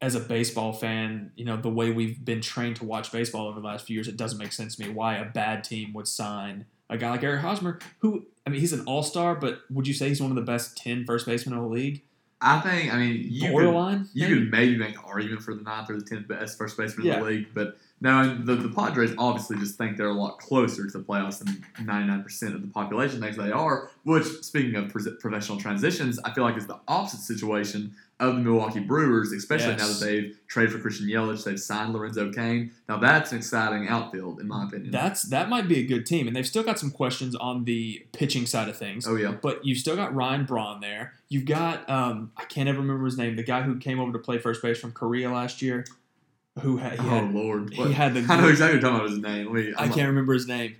[0.00, 3.60] as a baseball fan, you know, the way we've been trained to watch baseball over
[3.60, 6.08] the last few years, it doesn't make sense to me why a bad team would
[6.08, 9.86] sign a guy like Eric Hosmer, who, I mean, he's an all star, but would
[9.86, 12.02] you say he's one of the best 10 first basemen in the league?
[12.42, 14.08] I think, I mean, you could, Borderline?
[14.12, 14.40] you maybe?
[14.40, 17.20] could maybe make an argument for the ninth or the tenth best first baseman in
[17.20, 20.98] the league, but no, the, the Padres obviously just think they're a lot closer to
[20.98, 23.90] the playoffs than 99% of the population thinks they are.
[24.02, 28.80] Which, speaking of professional transitions, I feel like is the opposite situation of the Milwaukee
[28.80, 32.70] Brewers, especially now that they've traded for Christian Yelich, they've signed Lorenzo Cain.
[32.88, 34.92] Now that's an exciting outfield, in my opinion.
[34.92, 38.06] That's that might be a good team, and they've still got some questions on the
[38.12, 39.06] pitching side of things.
[39.08, 41.14] oh yeah, But you've still got Ryan Braun there.
[41.28, 43.36] You've got um, I can't ever remember his name.
[43.36, 45.84] The guy who came over to play first base from Korea last year,
[46.60, 48.96] who had he oh had, lord, he had the I know exactly what you're talking
[48.96, 49.52] about his name.
[49.52, 50.76] Me, I can't remember his name.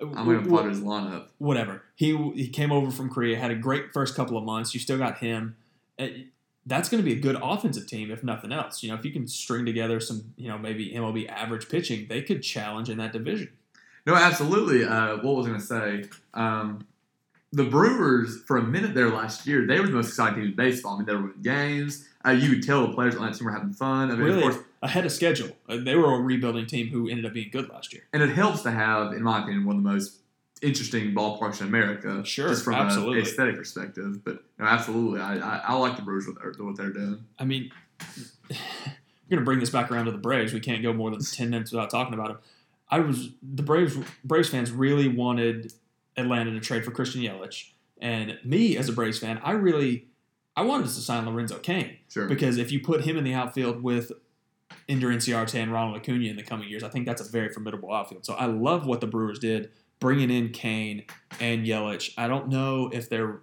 [0.00, 1.26] I'm going to Wh- Padres lineup.
[1.38, 1.82] whatever.
[1.94, 4.74] He he came over from Korea, had a great first couple of months.
[4.74, 5.56] You still got him.
[6.66, 8.82] That's going to be a good offensive team, if nothing else.
[8.82, 12.22] You know, if you can string together some, you know, maybe MLB average pitching, they
[12.22, 13.50] could challenge in that division.
[14.04, 14.84] No, absolutely.
[14.84, 16.04] Uh, what was I going to say?
[16.34, 16.86] Um,
[17.52, 20.56] the Brewers, for a minute there last year, they were the most exciting team in
[20.56, 20.94] baseball.
[20.94, 22.08] I mean, they were winning games.
[22.26, 24.10] Uh, you could tell the players on that team were having fun.
[24.10, 25.50] I mean, Really, of course, ahead of schedule.
[25.68, 28.02] Uh, they were a rebuilding team who ended up being good last year.
[28.12, 30.18] and it helps to have, in my opinion, one of the most
[30.62, 32.24] interesting ballparks in America.
[32.24, 33.20] Sure, just from absolutely.
[33.20, 34.24] an aesthetic perspective.
[34.24, 37.24] But no, absolutely, I, I, I like the Brewers with what they're doing.
[37.38, 37.70] I mean,
[38.50, 38.56] we're
[39.30, 40.52] going to bring this back around to the Braves.
[40.52, 42.38] We can't go more than 10 minutes without talking about them.
[42.88, 45.72] I was the Braves Braves fans really wanted
[46.16, 50.06] Atlanta to trade for Christian Yelich, and me as a Braves fan, I really
[50.56, 52.26] I wanted us to sign Lorenzo Cain Sure.
[52.28, 54.12] because if you put him in the outfield with
[54.88, 57.92] Ender Inciarte and Ronald Acuna in the coming years, I think that's a very formidable
[57.92, 58.24] outfield.
[58.24, 59.70] So I love what the Brewers did,
[60.00, 61.04] bringing in Cain
[61.40, 62.12] and Yelich.
[62.16, 63.40] I don't know if they're.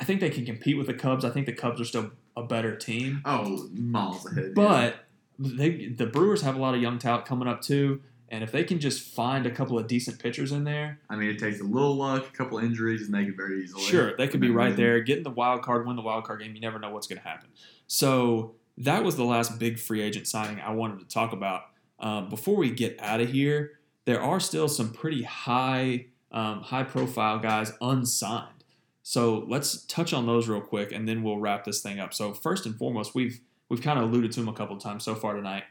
[0.00, 1.24] I think they can compete with the Cubs.
[1.24, 4.44] I think the Cubs are still a better team, Oh, miles ahead.
[4.46, 4.52] yeah.
[4.54, 5.04] but
[5.38, 8.00] they the Brewers have a lot of young talent coming up too.
[8.30, 11.30] And if they can just find a couple of decent pitchers in there, I mean,
[11.30, 13.82] it takes a little luck, a couple injuries, and they could very easily.
[13.82, 16.54] Sure, they could be right there, getting the wild card, win the wild card game.
[16.54, 17.48] You never know what's going to happen.
[17.86, 21.62] So that was the last big free agent signing I wanted to talk about.
[21.98, 23.77] Um, before we get out of here,
[24.08, 28.64] there are still some pretty high, um, high profile guys unsigned.
[29.02, 32.14] So let's touch on those real quick, and then we'll wrap this thing up.
[32.14, 33.38] So first and foremost, we've
[33.68, 35.64] we've kind of alluded to him a couple of times so far tonight.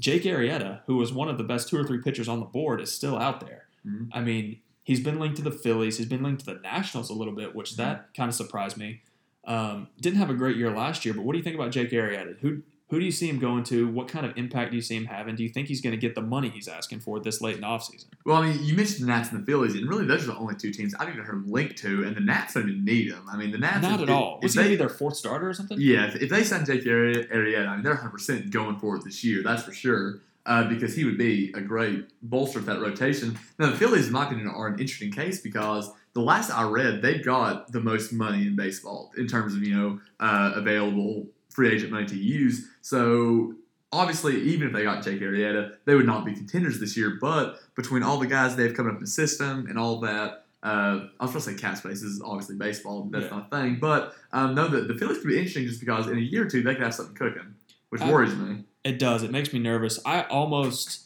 [0.00, 2.80] Jake Arrieta, who was one of the best two or three pitchers on the board,
[2.80, 3.68] is still out there.
[3.86, 4.08] Mhm.
[4.12, 5.98] I mean, he's been linked to the Phillies.
[5.98, 9.02] He's been linked to the Nationals a little bit, which that kind of surprised me.
[9.44, 11.90] Um, didn't have a great year last year, but what do you think about Jake
[11.92, 12.36] Arrieta?
[12.40, 13.88] Who who do you see him going to?
[13.88, 15.34] What kind of impact do you see him having?
[15.34, 17.62] Do you think he's going to get the money he's asking for this late in
[17.62, 18.06] the offseason?
[18.24, 20.36] Well, I mean, you mentioned the Nats and the Phillies, and really those are the
[20.36, 23.08] only two teams I've even heard him linked to, and the Nats don't even need
[23.10, 23.24] him.
[23.28, 24.38] I mean, the Nats Not if- at all.
[24.42, 25.78] Was he going they- to be their fourth starter or something?
[25.80, 28.96] Yeah, if, if they sign Jake Arri- Arrieta, I mean, they're 100 percent going for
[28.96, 29.42] it this year.
[29.42, 30.20] That's for sure.
[30.44, 33.36] Uh, because he would be a great bolster of that rotation.
[33.58, 37.02] Now, the Phillies, in my opinion, are an interesting case because the last I read,
[37.02, 41.26] they've got the most money in baseball in terms of you know uh, available
[41.56, 42.68] free agent money to use.
[42.82, 43.54] So
[43.90, 47.16] obviously, even if they got Jake Arrieta, they would not be contenders this year.
[47.20, 50.44] But between all the guys they've come up in the system and all that.
[50.62, 53.08] Uh, I was going to say cap space is obviously baseball.
[53.12, 53.30] That's Yeah.
[53.38, 53.78] not a thing.
[53.80, 56.50] But um, no, the, the Phillies could be interesting just because in a year or
[56.50, 57.54] two they could have something cooking,
[57.90, 58.64] which I- worries me.
[58.82, 59.22] It does.
[59.22, 59.98] It makes me nervous.
[60.04, 61.04] I almost,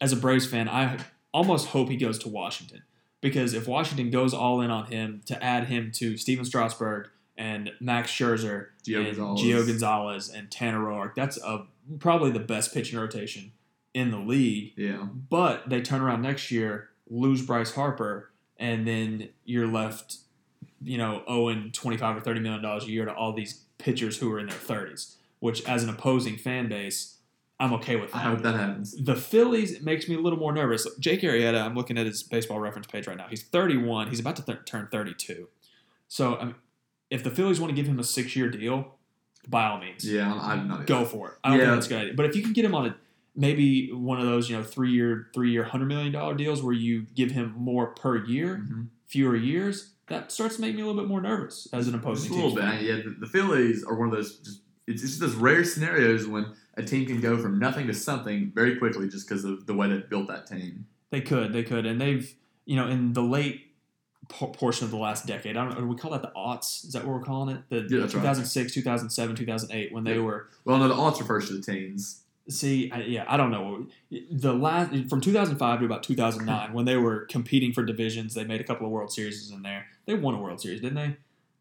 [0.00, 0.98] as a Braves fan, I
[1.32, 2.82] almost hope he goes to Washington
[3.20, 7.72] because if Washington goes all in on him to add him to Steven Strasburg and
[7.80, 9.40] Max Scherzer Gio and Gonzalez.
[9.42, 11.66] Gio Gonzalez and Tanner Roark, that's a
[11.98, 13.52] probably the best pitching rotation
[13.92, 14.72] in the league.
[14.76, 20.16] Yeah, But they turn around next year, lose Bryce Harper, and then you're left,
[20.82, 24.18] you know, owing twenty five or thirty million dollars a year to all these pitchers
[24.18, 25.16] who are in their thirties.
[25.40, 27.18] Which, as an opposing fan base,
[27.60, 28.30] I'm okay with I that.
[28.30, 28.96] hope that happens.
[28.98, 30.86] The Phillies it makes me a little more nervous.
[30.98, 33.26] Jake Arrieta, I'm looking at his baseball reference page right now.
[33.28, 34.08] He's 31.
[34.08, 35.48] He's about to th- turn 32.
[36.08, 36.54] So, I mean,
[37.14, 38.94] if the Phillies want to give him a six year deal,
[39.48, 40.86] by all means, Yeah, I'm, not.
[40.86, 41.34] go for it.
[41.44, 41.64] I don't Yeah.
[41.66, 42.14] think that's a good idea.
[42.14, 42.96] But if you can get him on a
[43.36, 46.72] maybe one of those, you know, three year, three year, hundred million dollar deals where
[46.74, 48.86] you give him more per year, Mhm.
[49.06, 52.28] fewer years, that starts to make me a little bit more nervous as an opposing
[52.30, 52.70] Just a little team.
[52.78, 52.82] bit.
[52.82, 54.38] Yeah, the, the Phillies are one of those.
[54.38, 56.46] Just, it's just those rare scenarios when
[56.76, 59.88] a team can go from nothing to something very quickly just because of the way
[59.88, 60.86] they built that team.
[61.10, 62.34] They could, they could, and they've,
[62.66, 63.63] you know, in the late
[64.28, 66.84] por- portion of the last decade, I don't know, we call that the aughts?
[66.84, 67.62] Is that what we're calling it?
[67.68, 68.20] The Yeah, that's right.
[68.22, 70.20] 2006, 2007, 2008, when they Yeah.
[70.20, 72.20] were Well, no, the odds refers to the teams.
[72.48, 73.86] See, I, yeah, I don't know.
[74.30, 78.60] The last from 2005 to about 2009, when they were competing for divisions, they made
[78.60, 79.86] a couple of World Series in there.
[80.04, 81.16] They won a World Series, didn't they?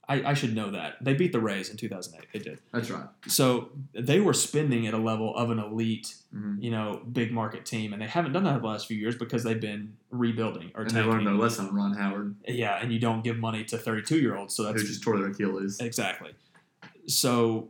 [0.09, 0.95] I, I should know that.
[0.99, 2.27] They beat the Rays in 2008.
[2.33, 2.59] They did.
[2.73, 3.05] That's right.
[3.27, 6.61] So they were spending at a level of an elite, Mhm.
[6.61, 9.43] you know, big market team, and they haven't done that the last few years because
[9.45, 12.99] they've been rebuilding or And they learned their lesson on Ron Howard, Yeah, and you
[12.99, 15.79] don't give money to 32 year olds, so that's who just tore their Achilles.
[15.79, 16.31] Exactly.
[17.07, 17.69] So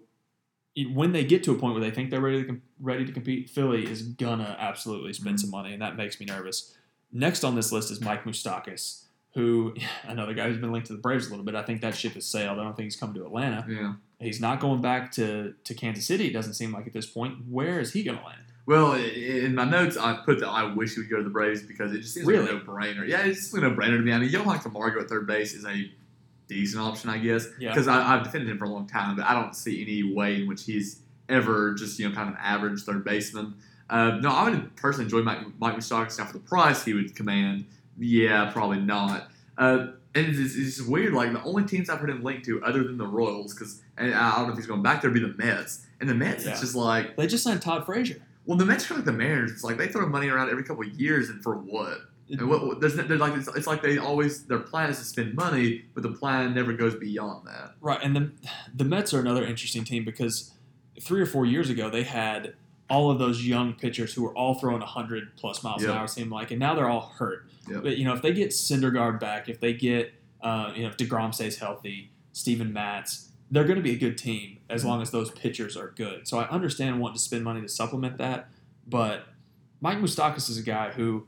[0.92, 3.50] when they get to a point where they think they're ready to ready to compete,
[3.50, 6.76] Philly is gonna absolutely spend some money, and that makes me nervous.
[7.12, 9.04] Next on this list is Mike Moustakas,
[9.34, 9.74] who
[10.08, 11.56] another guy who's been linked to the Braves a little bit.
[11.56, 12.60] I think that ship has sailed.
[12.60, 13.66] I don't think he's coming to Atlanta.
[13.70, 13.94] Yeah.
[14.20, 16.28] He's not going back to, to Kansas City.
[16.28, 17.40] It doesn't seem like at this point.
[17.50, 18.40] Where is he gonna land?
[18.66, 21.62] Well, in my notes, I put that I wish he would go to the Braves
[21.64, 22.44] because it just seems Really?
[22.50, 23.06] like a no-brainer.
[23.06, 24.14] Yeah, it's just a no-brainer to me.
[24.14, 25.92] I mean, Johan Camargo at third base is a
[26.48, 27.72] decent option, I guess, Yeah.
[27.72, 30.48] because I've defended him for a long time, but I don't see any way in
[30.48, 33.56] which he's ever just you know kind of an average third baseman.
[33.90, 36.18] Uh, no, I would personally enjoy Mike, Mike Moustakas.
[36.18, 37.66] Now for the price he would command,
[38.00, 39.30] yeah, probably not.
[39.58, 41.14] Uh, and it's, it's, it's weird.
[41.14, 44.04] Like the only teams I've heard him linked to, other than the Royals, because I
[44.10, 45.86] don't know if he's going back there, would be the Mets.
[46.00, 46.52] And the Mets, Yeah.
[46.52, 48.22] it's just like They just signed Todd Frazier.
[48.46, 49.52] well, the Mets are like the Mariners.
[49.52, 52.00] It's like they throw money around every couple of years, and for what?
[52.30, 55.04] And what, what there's, there's like it's, it's like they always their plan is to
[55.06, 57.74] spend money, but the plan never goes beyond that.
[57.82, 58.32] Right, and the
[58.74, 60.52] the Mets are another interesting team because
[61.02, 62.54] three or four years ago they had
[62.90, 65.92] all of those young pitchers who were all throwing hundred plus miles Yep.
[65.92, 66.08] an hour.
[66.08, 67.46] Seemed like, and now they're all hurt.
[67.70, 67.84] Yep.
[67.84, 70.98] But you know, if they get Syndergaard back, if they get uh, you know if
[70.98, 75.12] deGrom stays healthy, Steven Matz, they're going to be a good team as long as
[75.12, 76.28] those pitchers are good.
[76.28, 78.50] So I understand wanting to spend money to supplement that,
[78.88, 79.28] but
[79.80, 81.26] Mike Moustakas is a guy who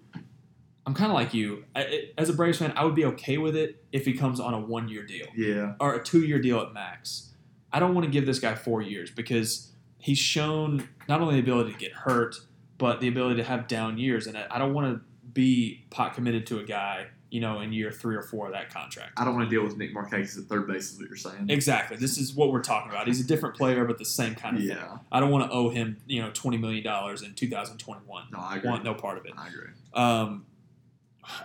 [0.85, 1.65] I'm kind of like you.
[1.75, 4.53] I, as a Braves fan, I would be okay with it if he comes on
[4.53, 5.73] a one year deal Yeah.
[5.79, 7.31] or a two year deal at max.
[7.73, 9.71] I don't want to give this guy four years because
[10.05, 12.35] he's shown not only the ability to get hurt,
[12.77, 14.27] but the ability to have down years.
[14.27, 15.01] And I don't want to
[15.33, 18.71] be pot committed to a guy, you know, in year three or four of that
[18.71, 19.13] contract.
[19.17, 21.49] I don't want to deal with Nick Markakis at third base, is what you're saying.
[21.49, 21.97] Exactly.
[21.97, 23.07] This is what we're talking about.
[23.07, 24.77] He's a different player, but the same kind of thing.
[24.77, 24.99] Yeah.
[25.11, 28.27] I don't want to owe him, you know, twenty million dollars in 2021.
[28.31, 28.69] No, I agree.
[28.69, 29.33] Want no part of it.
[29.35, 29.71] I agree.
[29.95, 30.45] Um,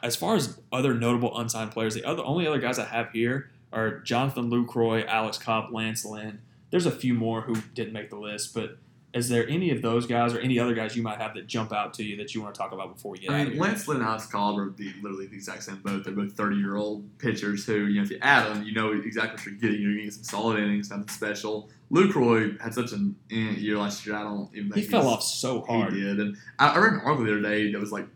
[0.03, 3.51] as far as other notable unsigned players, the other only other guys I have here
[3.73, 6.43] are Jonathan Lucroy, Alex Cobb, Lance Lynn.
[6.71, 8.79] There's a few more who didn't make the list, but
[9.13, 11.73] is there any of those guys or any other guys you might have that jump
[11.73, 13.49] out to you that you want to talk about before we get out I of
[13.49, 13.63] mean, here?
[13.65, 16.05] Lance Lynn and Alex Cobb are the, literally the exact same boat.
[16.05, 18.93] They're both 30 year old pitchers who, you know, if you add them, you know
[18.93, 19.83] exactly what you're getting.
[19.83, 21.69] You're going to get some solid innings, nothing special.
[21.91, 24.15] Lucroy had such an eh, year last year.
[24.15, 25.93] I don't even think he fell off so hard.
[25.93, 26.21] He did.
[26.21, 28.07] And I, I read an article the other day that was like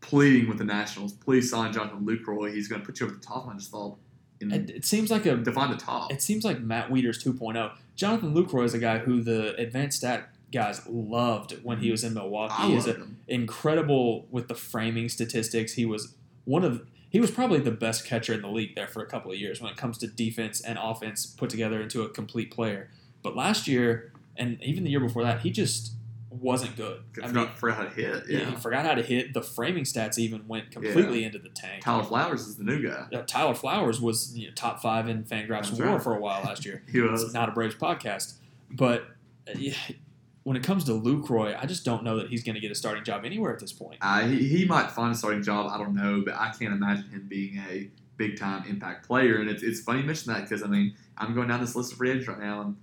[0.00, 2.52] pleading with the Nationals, please sign Jonathan Lucroy.
[2.52, 3.44] He's going to put you over the top.
[3.44, 3.96] And I just thought,
[4.40, 6.10] It, it seems like a find the top.
[6.10, 7.72] It seems like Matt Wieters 2.0.
[7.94, 12.14] Jonathan Lucroy is a guy who the advanced stat guys loved when he was in
[12.14, 12.54] Milwaukee.
[12.56, 15.74] I He is a, incredible with the framing statistics.
[15.74, 16.14] He was
[16.44, 19.32] one of he was probably the best catcher in the league there for a couple
[19.32, 22.88] of years when it comes to defense and offense put together into a complete player.
[23.22, 25.92] But last year and even the year before that, he just
[26.30, 27.02] wasn't good.
[27.22, 28.26] I mean, forgot, how to hit.
[28.26, 28.50] he- Yeah.
[28.50, 29.34] he forgot how to hit.
[29.34, 31.82] The framing stats even went completely into the tank.
[31.82, 33.06] Tyler Flowers is the new guy.
[33.12, 36.02] Uh, Tyler Flowers was you know, top five in Fangraphs WAR right.
[36.02, 36.82] for a while last year.
[36.92, 37.34] He It's was.
[37.34, 38.34] not a Braves podcast,
[38.70, 39.02] but
[39.48, 39.74] uh, yeah,
[40.44, 42.74] when it comes to Lucroy, I just don't know that he's going to get a
[42.74, 43.98] starting job anywhere at this point.
[44.00, 45.70] Uh, he, he might find a starting job.
[45.70, 49.36] I don't know, but I can't imagine him being a big time impact player.
[49.40, 51.92] And it's, it's funny you mention that because I mean I'm going down this list
[51.92, 52.76] of free agents right now, and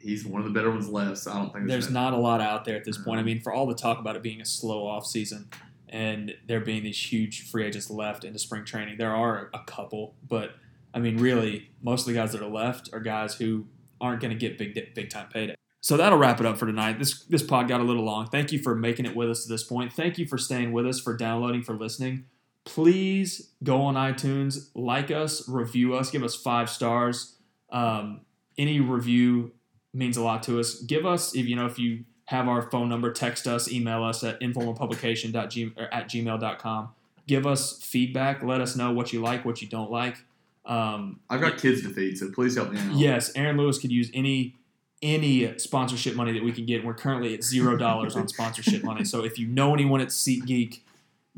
[0.00, 1.18] he's one of the better ones left.
[1.18, 3.20] So I don't think There's not a lot out there at this point.
[3.20, 5.48] I mean, for all the talk about it being a slow off season
[5.88, 10.14] and there being these huge free agents left into spring training, there are a couple,
[10.28, 10.52] but
[10.94, 13.66] I mean, really, most of the guys that are left are guys who
[14.00, 15.54] aren't going to get big big time payday.
[15.80, 16.98] So that'll wrap it up for tonight.
[16.98, 18.26] This this pod got a little long.
[18.26, 19.92] Thank you for making it with us to this point.
[19.92, 22.24] Thank you for staying with us, for downloading, for listening.
[22.64, 27.36] Please go on iTunes, like us, review us, give us five stars.
[27.70, 28.22] Um,
[28.58, 29.52] any review
[29.96, 30.80] means a lot to us.
[30.80, 34.24] Give us if you know if you have our phone number, text us, email us
[34.24, 36.88] at informalpublication.g or at gmail.com.
[37.26, 38.42] Give us feedback.
[38.42, 40.18] Let us know what you like, what you don't like.
[40.64, 42.94] Um, I've got kids to feed, so please help me out.
[42.94, 44.56] Yes, Aaron Lewis could use any
[45.02, 46.84] any sponsorship money that we can get.
[46.84, 49.04] We're currently at zero dollars on sponsorship money.
[49.04, 50.80] So if you know anyone at SeatGeek,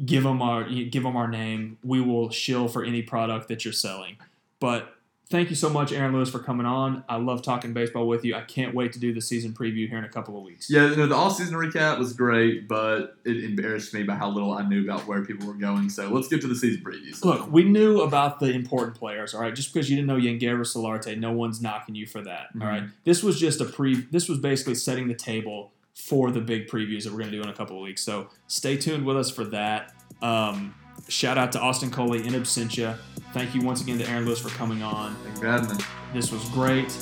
[0.05, 1.79] give them our give them our name.
[1.83, 4.17] We will shill for any product that you're selling.
[4.61, 4.95] But
[5.31, 7.05] thank you so much, Aaron Lewis, for coming on.
[7.09, 8.35] I love talking baseball with you.
[8.35, 10.71] I can't wait to do the season preview here in a couple of weeks.
[10.71, 14.67] Yeah, no, the all-season recap was great, but it embarrassed me by how little I
[14.67, 15.91] knew about where people were going.
[15.91, 17.25] So let's get to the season previews.
[17.25, 19.55] Look, we knew about the important players, all right?
[19.55, 22.85] Just because you didn't know Yangervis Solarte, no one's knocking you for that, all right?
[23.05, 27.05] This was just a pre this was basically setting the table for the big previews
[27.05, 28.03] that we're going to do in a couple of weeks.
[28.03, 29.93] So, stay tuned with us for that.
[30.23, 30.75] Um,
[31.09, 32.99] shout out to Austin Coley in absentia.
[33.39, 35.15] Thank you once again to Aaron Lewis for coming on.
[35.23, 35.85] Thank you for.
[36.13, 36.93] This was great.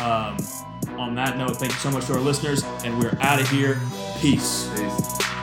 [0.00, 0.36] Um,
[0.98, 3.80] on that note, thank you so much to our listeners, and we're out of here.
[4.18, 4.68] Peace.
[4.74, 5.37] Peace.